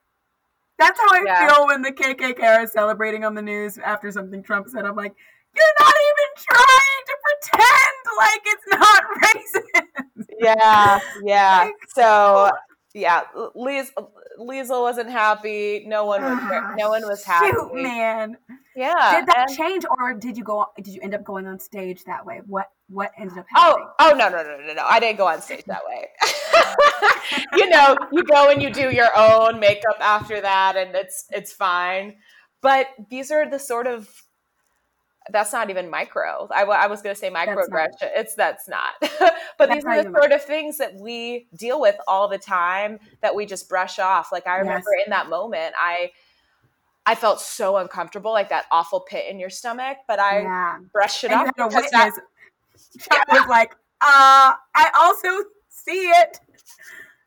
[0.79, 1.47] that's how i Yeah.
[1.47, 5.13] feel when the kkk is celebrating on the news after something trump said i'm like
[5.55, 11.69] you're not even trying to pretend like it's not racist Yeah, yeah.
[11.95, 12.51] So
[12.93, 13.21] yeah,
[13.55, 13.91] Liz
[14.39, 15.83] Liesl wasn't happy.
[15.87, 17.51] No one was ah, no one was happy.
[17.51, 18.37] Shoot, man
[18.75, 19.19] Yeah.
[19.19, 22.03] did that and- change or did you go did you end up going on stage
[22.05, 24.85] that way what what ended up Oh, happening oh no, no, no, no, no!
[24.85, 26.07] I didn't go on stage that way.
[27.57, 31.51] you know, you go and you do your own makeup after that, and it's it's
[31.53, 32.15] fine.
[32.61, 34.09] But these are the sort of
[35.31, 36.47] that's not even micro.
[36.53, 37.93] I, I was going to say microaggression.
[38.01, 38.93] It's that's not.
[39.01, 42.99] but That's these are the sort of things that we deal with all the time
[43.21, 44.31] that we just brush off.
[44.31, 45.05] Like I remember Yes.
[45.07, 46.11] in that moment, I
[47.05, 49.97] I felt so uncomfortable, like that awful pit in your stomach.
[50.07, 51.91] But I yeah brushed it and off you had a because
[53.09, 55.29] that- was like uh i also
[55.69, 56.39] see it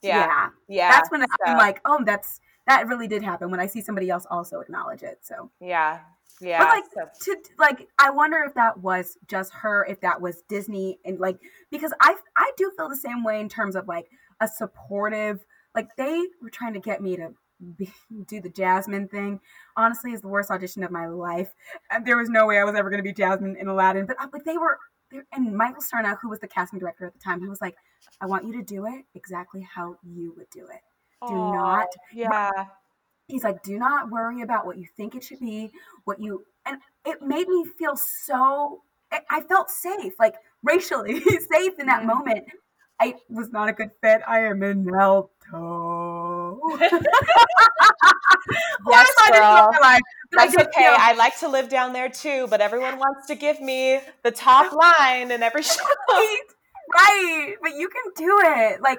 [0.03, 0.91] yeah, yeah.
[0.91, 4.27] that's when I'm like, oh, that's that really did happen when I see somebody else
[4.31, 5.19] also acknowledge it.
[5.23, 6.01] So, Yeah.
[6.41, 6.59] Yeah.
[6.59, 10.43] but like so- to like, I wonder if that was just her, if that was
[10.49, 11.39] Disney, and like
[11.71, 14.07] because I I do feel the same way in terms of like
[14.41, 15.45] a supportive,
[15.75, 17.31] like they were trying to get me to.
[17.79, 17.91] Be,
[18.27, 19.41] do the Jasmine thing.
[19.79, 21.55] Honestly, is the worst audition of my life.
[21.91, 24.05] And there was no way I was ever going to be Jasmine in Aladdin.
[24.05, 24.79] But uh, like they were,
[25.33, 27.77] and Michael Cerna, who was the casting director at the time, he was like,
[28.21, 30.83] "I want you to do it exactly how you would do it.
[31.27, 32.67] Do not Yeah.
[33.29, 35.71] He's like do not worry about what you think it should be
[36.05, 38.83] what you and it made me feel so
[39.31, 41.21] i felt safe like racially
[41.53, 42.45] safe in that moment
[43.01, 46.59] i was not a good fit i am in Nelto.
[48.89, 49.71] Yes, girl.
[49.81, 50.87] life, but I That's okay.
[50.87, 54.73] I like to live down there too, but everyone wants to give me the top
[54.73, 55.83] line in every show.
[56.11, 56.43] right,
[56.95, 58.99] right but you can do it like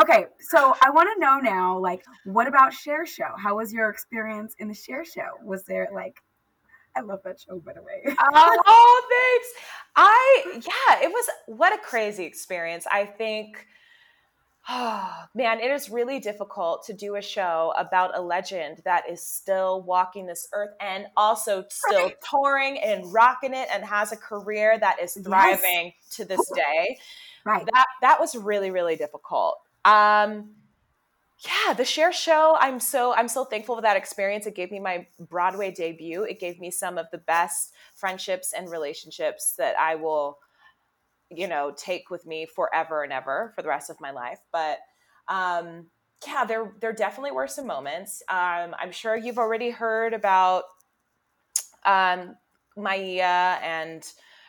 [0.00, 3.90] okay so i want to know now like what about Cher Show how was your
[3.90, 6.22] experience in the Cher Show was there like
[6.96, 8.02] i love that show by the way
[8.34, 9.48] oh, thanks.
[9.98, 12.86] I yeah, it was what a crazy experience.
[12.90, 13.66] I think
[14.68, 19.20] oh man, it is really difficult to do a show about a legend that is
[19.20, 24.78] still walking this earth and also still touring and rocking it and has a career
[24.78, 26.98] that is thriving to this day.
[27.44, 27.66] Right.
[27.72, 29.58] That that was really, really difficult.
[29.84, 30.50] Um
[31.46, 32.56] yeah, the Cher Show.
[32.58, 34.46] I'm so I'm so thankful for that experience.
[34.46, 36.24] It gave me my Broadway debut.
[36.24, 40.38] It gave me some of the best friendships and relationships that I will,
[41.30, 44.40] you know, take with me forever and ever for the rest of my life.
[44.50, 44.78] But
[45.28, 45.86] um,
[46.26, 48.20] yeah, there there definitely were some moments.
[48.28, 50.64] Um, I'm sure you've already heard about
[51.84, 52.34] um,
[52.76, 54.02] Maya and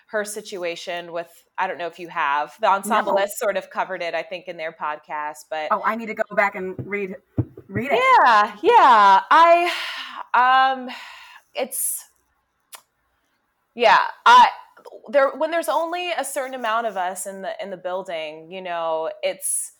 [0.07, 1.29] her situation with
[1.59, 3.25] I don't know if you have the ensemble No.
[3.27, 6.23] sort of covered it I think in their podcast but oh i need to go
[6.35, 7.15] back and read
[7.67, 9.71] read it yeah yeah I
[10.33, 10.89] um
[11.53, 12.05] it's
[13.75, 14.47] yeah I
[15.09, 18.61] there when there's only a certain amount of us in the in the building you
[18.61, 19.73] know it's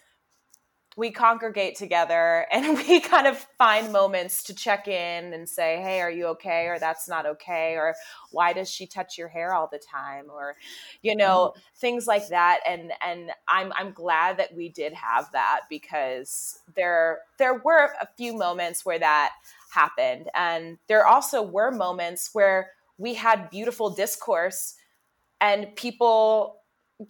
[1.00, 6.02] we congregate together and we kind of find moments to check in and say hey
[6.02, 6.68] are you okay?
[6.68, 7.96] or that's not okay or
[8.32, 10.26] why does she touch your hair all the time?
[10.30, 10.56] or
[11.02, 11.60] you know mm-hmm.
[11.78, 12.60] things like that.
[12.68, 18.08] And and i'm i'm glad that we did have that because there there were a
[18.18, 19.32] few moments where that
[19.72, 20.30] happened.
[20.36, 24.76] And there also were moments where we had beautiful discourse
[25.40, 26.58] and people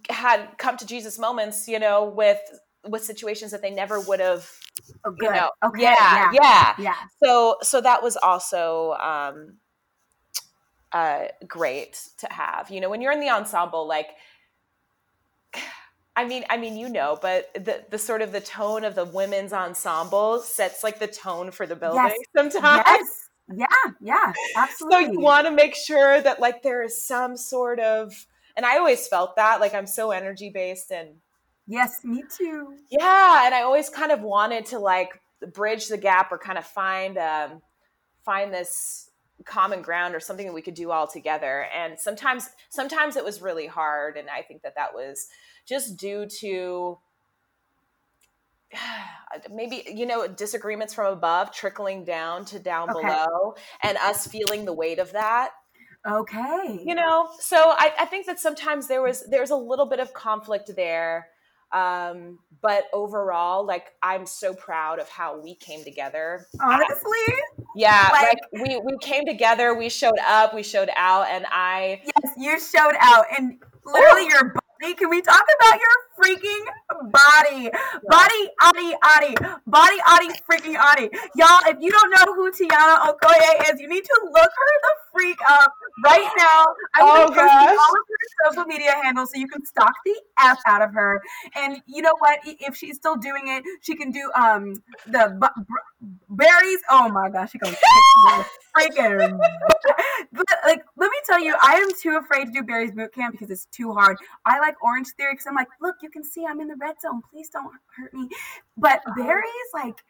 [0.08, 2.40] had come to jesus moments you know with
[2.88, 4.50] with situations that they never would have
[5.06, 6.32] oh, you know okay yeah, yeah.
[6.34, 6.74] yeah.
[6.80, 6.96] Yeah.
[7.24, 9.58] So so that was also um
[10.92, 12.72] uh great to have.
[12.72, 14.08] You know when you're in the ensemble like
[16.16, 19.06] i mean i mean you know but the the sort of the tone of the
[19.06, 22.18] women's ensemble sets like the tone for the building Yes.
[22.36, 22.84] sometimes.
[22.86, 23.30] Yes.
[23.52, 23.92] Yeah.
[24.00, 24.34] Yeah.
[24.56, 25.06] Absolutely.
[25.06, 28.14] so you want to make sure that like there is some sort of
[28.56, 31.10] and i always felt that like i'm so energy based and
[31.70, 35.22] yes me too yeah and i always kind of wanted to like
[35.54, 37.62] bridge the gap or kind of find um,
[38.26, 39.12] find this
[39.46, 43.42] common ground or something that we could do all together and sometimes sometimes it was
[43.42, 45.28] really hard and i think that that was
[45.66, 46.98] just due to
[49.52, 53.08] maybe you know disagreements from above trickling down to down Okay.
[53.08, 55.52] below and us feeling the weight of that
[56.08, 56.80] Okay.
[56.84, 60.14] you know so I, I think that sometimes there was there's a little bit of
[60.14, 61.28] conflict there
[61.72, 67.20] um but overall like i'm so proud of how we came together Honestly,
[67.76, 72.02] yeah Like- like, we we came together we showed up we showed out and i
[72.06, 74.94] yes, you showed out, and literally your body.
[74.96, 75.90] Can we talk about your
[76.20, 76.66] freaking
[77.12, 77.70] body?
[78.08, 79.36] Body, Adi, Adi,
[79.68, 81.10] body, Adi, freaking Adi.
[81.36, 84.94] Y'all, if you don't know who Tiana Okoye is, you need to look her the
[85.14, 86.66] freak up right now.
[86.96, 90.16] I'm Oh, gonna post all of her social media handles so you can stalk the
[90.40, 91.22] f out of her.
[91.56, 92.40] And you know what?
[92.46, 96.80] If she's still doing it, she can do um the bu- br- Barry's.
[96.90, 97.76] Oh my gosh, she goes
[98.78, 99.40] freaking.
[100.32, 103.34] But, like, let me tell you, I am too afraid to do Barry's boot camp
[103.34, 104.18] because it's too hard.
[104.46, 106.96] I like Orange Theory because I'm like, look, you can see I'm in the red
[107.02, 107.22] zone.
[107.32, 108.30] Please don't hurt me.
[108.78, 110.04] But Barry's like,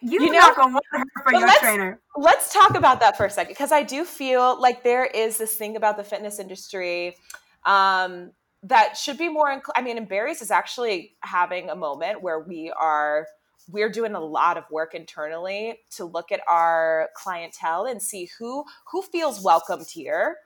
[0.00, 2.00] you, You know- not gonna want her for your let's- trainer.
[2.16, 5.56] let's talk about that for a second because I do feel like there is this
[5.56, 7.16] thing about the fitness industry
[7.64, 8.32] um,
[8.64, 9.46] that should be more.
[9.48, 13.26] Inc- I mean, and Barry's is actually having a moment where we are
[13.70, 18.64] we're doing a lot of work internally to look at our clientele and see who
[18.90, 20.36] who feels welcomed here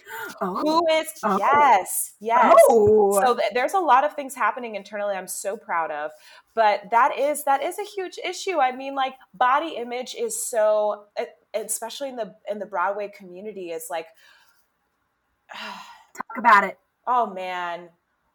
[0.40, 0.86] who oh.
[1.00, 1.36] is Oh.
[1.38, 3.20] yes yes Oh.
[3.20, 6.10] so th- there's a lot of things happening internally i'm so proud of
[6.54, 11.04] but that is that is a huge issue i mean like body image is so
[11.54, 14.06] especially in the in the broadway community is like
[15.54, 16.78] Talk about it.
[17.06, 17.88] oh man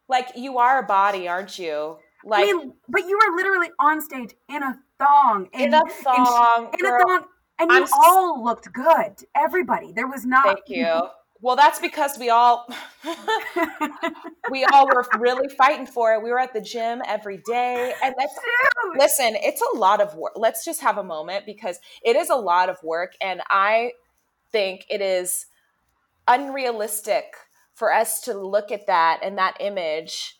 [0.08, 4.00] like you are a body aren't you like I mean, but you were literally on
[4.00, 5.48] stage in a thong.
[5.52, 7.24] In a and- thong, In, a thong.
[7.58, 9.14] And you I'm all looked good.
[9.36, 9.92] Everybody.
[9.92, 10.44] There was not.
[10.44, 11.08] Thank you.
[11.40, 12.66] Well, that's because we all
[14.50, 16.22] we all were really fighting for it.
[16.22, 18.34] We were at the gym every day, and that's
[18.96, 19.36] listen.
[19.36, 20.32] It's a lot of work.
[20.36, 23.92] Let's just have a moment because it is a lot of work, and I
[24.52, 25.46] think it is
[26.26, 27.24] unrealistic
[27.74, 30.38] for us to look at that and that image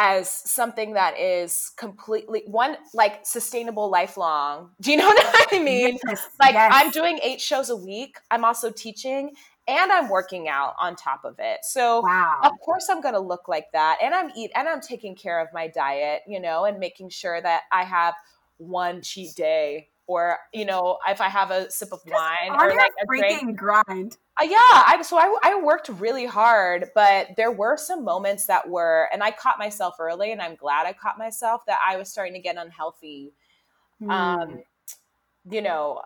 [0.00, 5.98] as something that is completely one like sustainable lifelong do you know what i mean
[6.06, 6.70] Yes, like yes.
[6.72, 9.32] i'm doing eight shows a week i'm also teaching
[9.66, 12.38] and i'm working out on top of it so Wow.
[12.44, 15.40] of course i'm going to look like that and i'm eat and i'm taking care
[15.40, 18.14] of my diet you know and making sure that i have
[18.58, 22.92] one cheat day or you know if i have a sip of wine or like
[23.02, 24.16] a freaking drink grind.
[24.40, 28.68] Uh, yeah, I so I, I worked really hard, but there were some moments that
[28.68, 32.08] were, and I caught myself early, and I'm glad I caught myself that I was
[32.08, 33.32] starting to get unhealthy.
[33.98, 34.10] Hmm.
[34.10, 34.62] Um,
[35.50, 36.02] you know,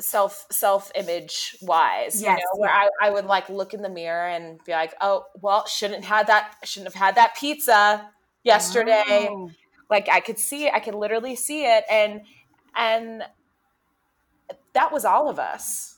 [0.00, 2.88] self self image wise, you Yes, know, where yeah.
[3.02, 6.28] I, I would like look in the mirror and be like, oh, well, shouldn't had
[6.28, 8.08] that, shouldn't have had that pizza
[8.42, 9.28] yesterday.
[9.30, 9.50] Oh.
[9.90, 12.22] Like I could see it, I could literally see it, and
[12.74, 13.22] and
[14.72, 15.95] that was all of us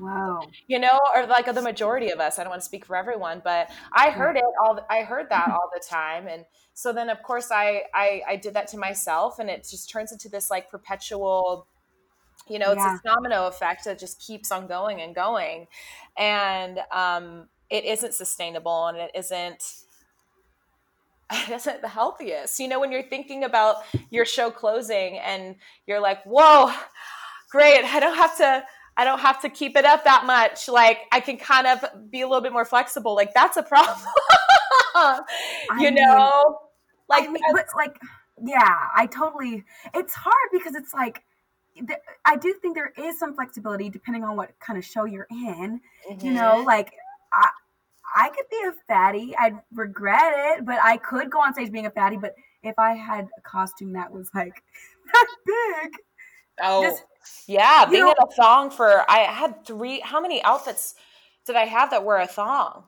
[0.00, 0.40] Wow.
[0.66, 3.40] you know or like the majority of us i don't want to speak for everyone
[3.44, 7.22] but i heard it all i heard that all the time and so then of
[7.22, 10.70] course I, I i did that to myself and it just turns into this like
[10.70, 11.66] perpetual
[12.48, 12.96] you know it's Yeah.
[12.96, 15.66] a domino effect that just keeps on going and going
[16.18, 19.62] and um it isn't sustainable and it isn't
[21.32, 23.76] it isn't the healthiest you know when you're thinking about
[24.10, 26.72] your show closing and you're like whoa
[27.50, 28.62] great i don't have to
[28.96, 32.20] i don't have to keep it up that much like i can kind of be
[32.22, 33.98] a little bit more flexible like that's a problem
[35.78, 36.58] you mean- know
[37.08, 37.98] like I mean, but like,
[38.42, 39.62] yeah, I totally.
[39.94, 41.22] It's hard because it's like,
[42.24, 45.82] I do think there is some flexibility depending on what kind of show you're in.
[46.22, 46.64] You know, Mhm.
[46.64, 46.94] like
[47.30, 47.50] I,
[48.16, 49.36] I could be a fatty.
[49.36, 52.16] I'd regret it, but I could go on stage being a fatty.
[52.16, 54.62] But if I had a costume that was like
[55.12, 55.90] that big,
[56.62, 57.04] Oh, Just-
[57.46, 57.84] yeah.
[57.84, 60.94] you Being know- in a thong for, I had three, how many outfits
[61.46, 62.84] did I have that were a thong?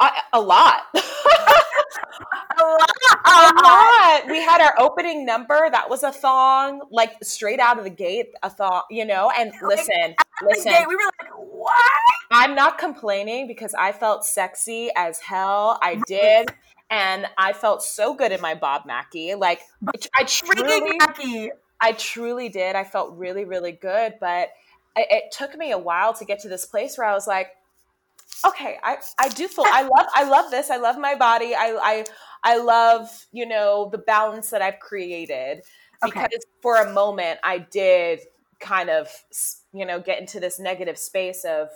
[0.00, 0.82] I, a lot.
[0.94, 2.90] a lot.
[3.26, 4.26] a lot.
[4.26, 5.68] We had our opening number.
[5.70, 9.30] That was a thong, like straight out of the gate, a thong, you know?
[9.38, 10.72] And listen, listen.
[10.72, 11.92] Gay, we were like, what?
[12.32, 15.78] I'm not complaining because I felt sexy as hell.
[15.82, 16.48] I did.
[16.90, 19.34] And I felt so good in my Bob Mackie.
[19.34, 19.60] Like,
[20.16, 21.50] I Freaking truly, Mackie.
[21.84, 22.76] I truly did.
[22.76, 24.14] I felt really, really good.
[24.20, 24.50] But
[24.96, 27.48] it, it took me a while to get to this place where I was like,
[28.46, 30.70] okay, I, I do feel I love I love this.
[30.70, 31.54] I love my body.
[31.54, 32.04] I I
[32.42, 35.62] I love, you know, the balance that I've created.
[36.04, 36.22] Okay.
[36.24, 38.20] because for a moment I did
[38.60, 39.08] kind of,
[39.72, 41.68] you know, get into this negative space of,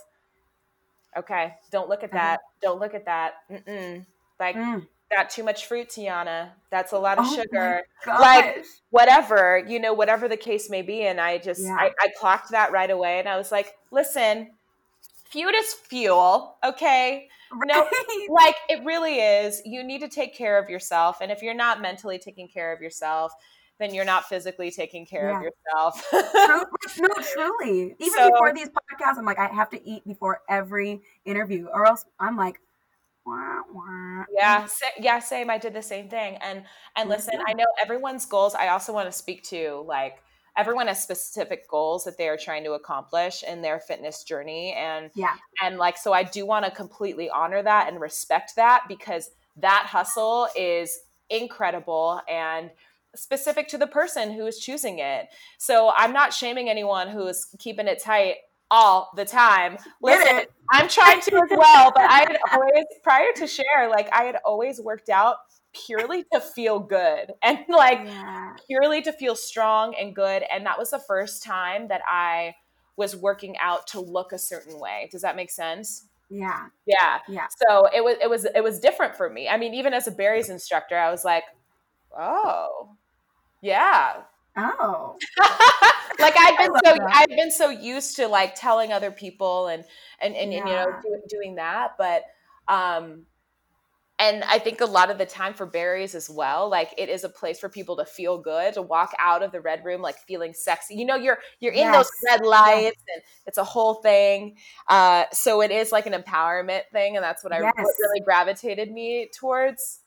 [1.16, 2.18] okay, don't look at Uh-huh.
[2.18, 2.40] that.
[2.62, 3.34] Don't look at that.
[3.50, 4.04] Mm-mm.
[4.38, 4.56] Like,
[5.10, 6.50] got too much fruit, Tiana.
[6.70, 7.24] That's a lot of.
[7.26, 7.82] Oh sugar.
[8.06, 11.02] Like, whatever, you know, whatever the case may be.
[11.02, 11.76] And I just, Yeah.
[11.78, 13.18] I, I clocked that right away.
[13.18, 14.50] And I was like, listen,
[15.30, 17.28] food is fuel, okay?
[17.66, 17.88] No,
[18.30, 19.62] like it really is.
[19.64, 21.18] You need to take care of yourself.
[21.22, 23.32] And if you're not mentally taking care of yourself,
[23.78, 26.04] then you're not physically taking care of yourself.
[26.10, 26.62] True,
[26.98, 27.94] no, truly.
[27.98, 31.86] Even So- before these podcasts, I'm like, I have to eat before every interview, or
[31.86, 32.60] else I'm like.
[34.36, 34.66] Yeah,
[34.98, 35.50] yeah, same.
[35.50, 36.36] I did the same thing.
[36.36, 36.64] And
[36.96, 37.10] and mm-hmm.
[37.10, 38.54] listen, I know everyone's goals.
[38.54, 40.22] I also want to speak to like
[40.58, 45.10] everyone has specific goals that they are trying to accomplish in their fitness journey and
[45.14, 45.34] Yeah.
[45.62, 49.86] and like so i do want to completely honor that and respect that because that
[49.86, 50.98] hustle is
[51.30, 52.70] incredible and
[53.14, 57.46] specific to the person who is choosing it so i'm not shaming anyone who is
[57.58, 58.36] keeping it tight
[58.70, 59.76] all the time.
[60.02, 64.24] Listen i'm trying to as well but i had always prior to Cher like i
[64.24, 65.36] had always worked out
[65.72, 68.52] purely to feel good and like Yeah.
[68.66, 72.54] purely to feel strong and good and that was the first time that i
[72.96, 75.08] was working out to look a certain way.
[75.12, 76.06] Does that make sense?
[76.28, 76.66] Yeah.
[76.84, 77.20] yeah.
[77.28, 77.46] Yeah.
[77.66, 79.48] so it was it was it was different for me.
[79.48, 81.44] I mean even as a Barry's instructor i was like
[82.18, 82.90] oh
[83.62, 84.16] yeah
[84.58, 85.16] Oh.
[86.18, 87.10] like I've been so that.
[87.14, 89.84] I've been so used to like telling other people and
[90.20, 92.24] and and, and, you know do, doing that, but
[92.66, 93.24] um,
[94.20, 97.22] and I think a lot of the time for Barry's as well, like it is
[97.22, 100.18] a place for people to feel good, to walk out of the red room like
[100.18, 100.96] feeling sexy.
[100.96, 104.56] You know, you're you're in those red lights, and it's a whole thing.
[104.88, 108.90] Uh, so it is like an empowerment thing, and that's what I what really gravitated
[108.90, 110.00] me towards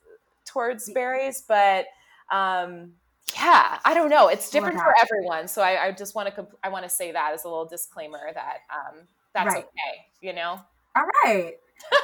[0.43, 1.41] towards Barry's.
[1.47, 1.85] But
[2.29, 2.91] um,
[3.36, 4.27] yeah, I don't know.
[4.29, 5.47] It's different for everyone.
[5.47, 7.65] So I, I just want to comp- I want to say that as a little
[7.65, 9.63] disclaimer that um, that's Right.
[9.65, 10.05] okay.
[10.21, 10.59] You know.
[10.95, 11.53] All right.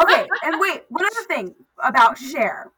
[0.01, 0.27] Okay.
[0.43, 2.71] and wait, one other thing about Cher.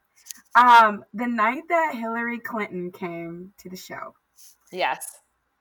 [0.56, 4.16] Um, the night that Hillary Clinton came to the show,
[4.72, 5.08] Yes.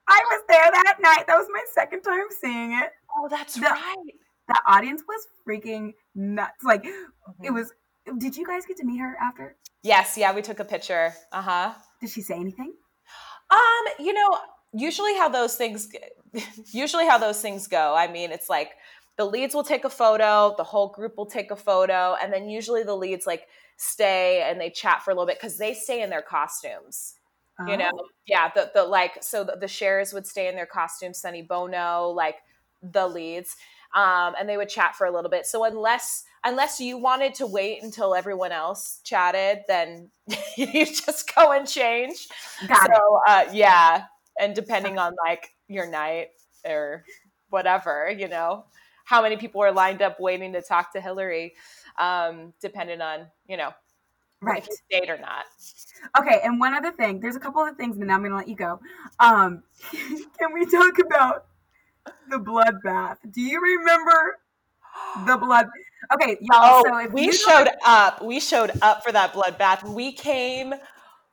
[0.08, 1.26] I was there that night.
[1.26, 2.90] That was my second time seeing it.
[3.16, 3.96] Oh, that's The- right.
[4.48, 6.64] The audience was freaking nuts.
[6.64, 7.44] Like, Mm-hmm.
[7.44, 7.72] it was.
[8.16, 9.54] Did you guys get to meet her after?
[9.82, 10.16] Yes.
[10.16, 10.32] Yeah.
[10.34, 11.12] We took a picture.
[11.30, 11.72] Uh huh.
[12.00, 12.74] Did she say anything?
[13.50, 14.38] Um, you know,
[14.72, 15.88] usually how those things
[16.72, 17.94] usually how those things go.
[17.94, 18.72] I mean, it's like
[19.16, 22.48] the leads will take a photo, the whole group will take a photo, and then
[22.48, 23.46] usually the leads like
[23.76, 27.14] stay and they chat for a little bit because they stay in their costumes.
[27.66, 28.08] You know, Oh.
[28.26, 32.08] yeah, the the like so the, the Chers would stay in their costumes, Sonny Bono,
[32.08, 32.36] like
[32.82, 33.56] the leads.
[33.94, 35.46] Um, and they would chat for a little bit.
[35.46, 40.10] So unless unless you wanted to wait until everyone else chatted, then
[40.56, 42.28] you just go and change.
[42.66, 44.04] Got so uh, yeah,
[44.40, 46.28] and depending on like your night
[46.66, 47.04] or
[47.50, 48.64] whatever, you know,
[49.04, 51.54] how many people are lined up waiting to talk to Hillary,
[51.98, 53.72] um, depending on you know
[54.40, 54.62] Right.
[54.62, 55.46] if you stayed or not.
[56.18, 57.18] Okay, and one other thing.
[57.20, 58.80] There's a couple of things, and then I'm gonna let you go.
[59.18, 61.46] Um, can we talk about
[62.30, 63.16] the bloodbath?
[63.32, 64.38] Do you remember
[65.26, 65.66] the blood?
[66.14, 66.60] Okay, y'all.
[66.62, 68.22] Oh, so if we showed up.
[68.22, 69.82] We showed up for that bloodbath.
[69.84, 70.74] We came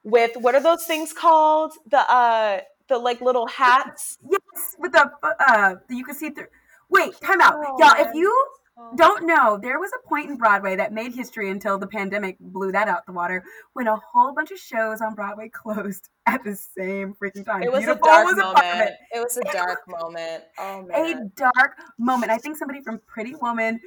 [0.03, 1.73] with what are those things called?
[1.89, 4.17] The uh the like little hats.
[4.30, 5.09] Yes, with the
[5.47, 6.47] uh, you can see through.
[6.89, 7.93] Wait, time out, Oh, y'all.
[7.97, 8.15] If man.
[8.15, 8.47] you
[8.95, 12.71] don't know, there was a point in Broadway that made history until the pandemic blew
[12.73, 16.55] that out the water when a whole bunch of shows on Broadway closed at the
[16.55, 17.63] same freaking time.
[17.63, 18.89] It was Beautiful a dark was moment.
[18.89, 18.93] it.
[19.15, 20.43] It was a dark moment.
[20.59, 22.32] Oh a dark moment.
[22.32, 23.80] I think somebody from Pretty Woman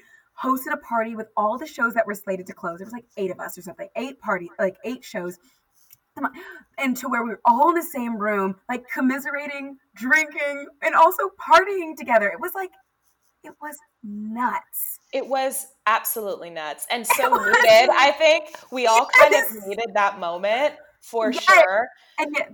[0.42, 2.78] hosted a party with all the shows that were slated to close.
[2.78, 5.38] There was like eight of us or something, eight party, like eight shows.
[6.78, 11.24] And to where we were all in the same room, like commiserating, drinking, and also
[11.40, 12.28] partying together.
[12.28, 12.70] It was like,
[13.44, 14.98] it was nuts.
[15.12, 17.90] It was absolutely nuts and so needed.
[17.90, 21.44] I think we all kind of needed that moment for Yes.
[21.44, 21.88] sure.
[22.18, 22.52] And yet,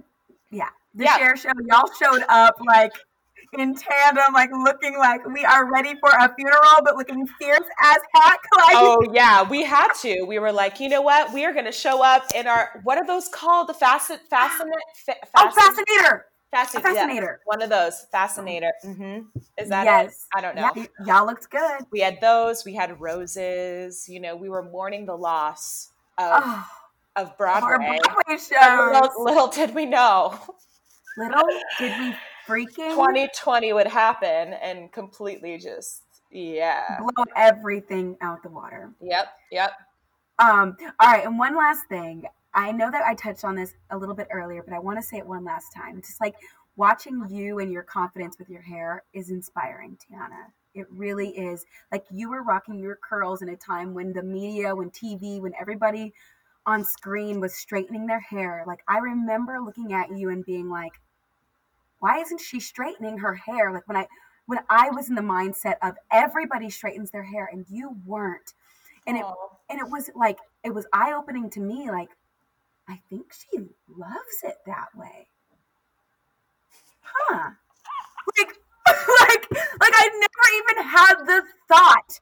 [0.50, 1.16] yeah, the Yeah.
[1.16, 2.92] Cher Show, y'all showed up like
[3.58, 7.96] in tandem, like looking like we are ready for a funeral, but looking fierce as
[8.14, 8.40] heck.
[8.56, 10.22] Like, Oh yeah, we had to.
[10.24, 11.32] We were like, you know what?
[11.34, 13.68] We are going to show up in our what are those called?
[13.68, 14.74] The facet, fascinate,
[15.04, 16.26] fa- oh, fascinator.
[16.54, 17.40] Fascin- fascinator.
[17.40, 18.06] yeah, one of those.
[18.12, 18.70] Fascinator.
[18.82, 19.20] hmm
[19.58, 20.06] Is that yes.
[20.12, 20.38] it?
[20.38, 20.70] I don't know.
[20.76, 21.80] Yeah, y- y'all looked good.
[21.90, 22.64] We had those.
[22.64, 24.08] We had roses.
[24.08, 26.66] You know, we were mourning the loss of Oh,
[27.16, 27.98] of our Broadway.
[28.04, 28.92] Broadway shows.
[28.92, 30.38] Little, little did we know,
[31.16, 31.48] Little
[31.78, 32.14] did we
[32.46, 36.98] freaking 2020 would happen and completely just yeah.
[36.98, 38.90] blow everything out the water.
[39.00, 39.26] Yep.
[39.50, 39.72] Yep.
[40.38, 42.24] Um, all right, and one last thing.
[42.54, 45.02] I know that I touched on this a little bit earlier, but I want to
[45.02, 45.98] say it one last time.
[45.98, 46.36] It's just like
[46.76, 50.50] watching you and your confidence with your hair is inspiring, Tiana.
[50.74, 51.66] It really is.
[51.92, 55.52] Like you were rocking your curls in a time when the media, when TV, when
[55.60, 56.12] everybody
[56.66, 58.64] on screen was straightening their hair.
[58.66, 60.92] Like I remember looking at you and being like,
[62.04, 63.72] why isn't she straightening her hair?
[63.72, 64.06] Like when I
[64.44, 68.52] when I was in the mindset of everybody straightens their hair and you weren't.
[69.06, 69.24] And it
[69.70, 72.10] and it was like it was eye opening to me like
[72.86, 73.56] I think she
[73.88, 75.28] loves it that way.
[77.00, 77.50] Huh.
[78.36, 78.54] Like
[78.86, 79.50] like
[79.80, 82.20] like I never even had the thought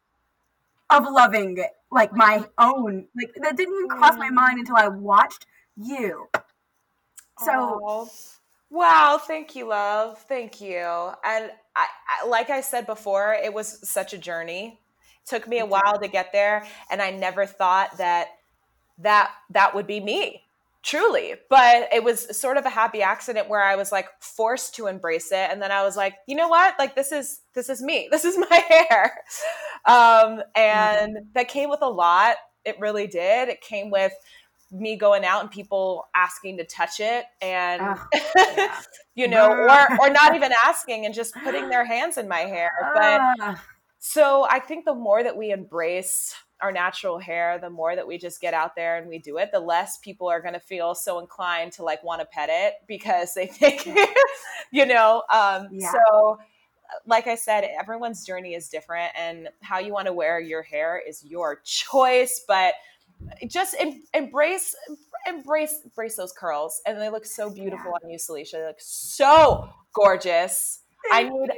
[0.90, 1.58] of loving
[1.90, 4.34] like my own like that didn't even cross my mm.
[4.34, 5.44] mind until I watched
[5.76, 6.28] you.
[7.38, 8.06] So Aw.
[8.72, 10.18] Wow, thank you, love.
[10.28, 10.78] Thank you.
[10.78, 14.80] And I, I like I said before, it was such a journey.
[15.22, 18.28] It took me a while to get there, and I never thought that
[18.98, 20.42] that that would be me.
[20.82, 21.34] Truly.
[21.48, 25.30] But it was sort of a happy accident where I was like forced to embrace
[25.30, 25.48] it.
[25.50, 26.74] And then I was like, you know what?
[26.76, 28.08] Like this is this is me.
[28.10, 29.12] This is my hair.
[29.84, 32.36] Um, and that came with a lot.
[32.64, 33.48] It really did.
[33.48, 34.12] It came with
[34.72, 37.98] me going out and people asking to touch it and
[39.14, 42.70] you know or or not even asking and just putting their hands in my hair.
[42.94, 43.20] But
[44.04, 48.18] so i think the more that we embrace our natural hair the more that we
[48.18, 50.92] just get out there and we do it the less people are going to feel
[50.92, 53.86] so inclined to like want to pet it because they think
[54.72, 55.92] you know um Yeah.
[55.92, 56.38] so
[57.06, 61.00] like I said, everyone's journey is different, and how you want to wear your hair
[61.06, 62.44] is your choice.
[62.46, 62.74] But
[63.48, 64.74] just em- embrace,
[65.26, 68.52] embrace, embrace those curls, and they look so beautiful on you, Salisha.
[68.52, 70.80] They look so gorgeous.
[71.10, 71.50] I need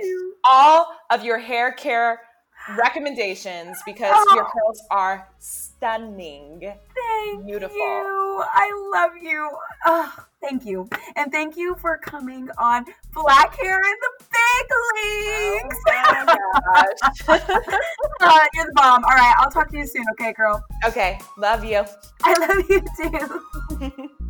[0.45, 2.21] all of your hair care
[2.79, 4.51] recommendations because your Oh.
[4.51, 6.61] curls are stunning,
[7.09, 7.77] Thank beautiful.
[7.77, 8.43] you.
[8.53, 9.51] I love you.
[9.87, 10.89] Oh, thank you.
[11.17, 15.77] And thank you for coming on Black Hair in the Big Leagues.
[18.21, 19.05] Uh, you're the bomb.
[19.05, 20.65] All right, I'll talk to you soon, okay, girl?
[20.87, 21.85] Okay, love you.
[22.23, 24.09] I love you too.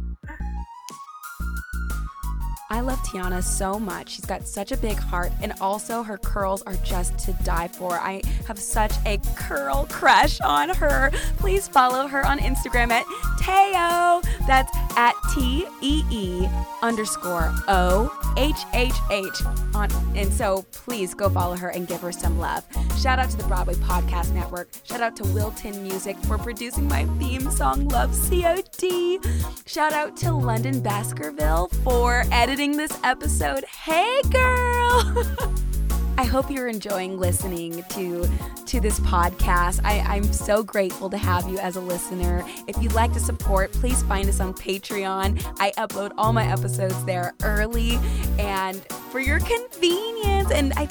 [2.74, 4.08] I love Tiana so much.
[4.08, 7.92] She's got such a big heart, and also her curls are just to die for.
[7.92, 11.12] I have such a curl crush on her.
[11.38, 13.06] Please follow her on Instagram at
[13.38, 14.28] Teo.
[14.48, 16.46] That's at T E E
[16.82, 19.42] underscore O H H H.
[19.74, 22.64] On and so please go follow her and give her some love.
[22.98, 24.68] Shout out to the Broadway Podcast Network.
[24.84, 29.20] Shout out to Wilton Music for producing my theme song Love COD.
[29.66, 33.64] Shout out to London Baskerville for editing this episode.
[33.64, 35.24] Hey girl!
[36.16, 38.28] I hope you're enjoying listening to
[38.66, 39.80] to this podcast.
[39.84, 42.44] I, I'm so grateful to have you as a listener.
[42.66, 45.44] If you'd like to support, please find us on Patreon.
[45.58, 47.98] I upload all my episodes there early
[48.38, 50.50] and for your convenience.
[50.50, 50.86] And I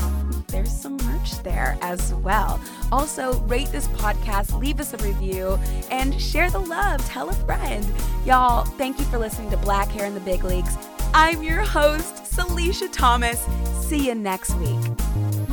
[0.47, 2.61] there's some merch there as well.
[2.91, 5.57] Also, rate this podcast, leave us a review,
[5.89, 7.03] and share the love.
[7.07, 7.83] Tell a friend.
[8.23, 10.77] Y'all, thank you for listening to Black Hair in the Big Leagues.
[11.15, 13.45] I'm your host, Salisha Thomas.
[13.87, 15.52] See you next week.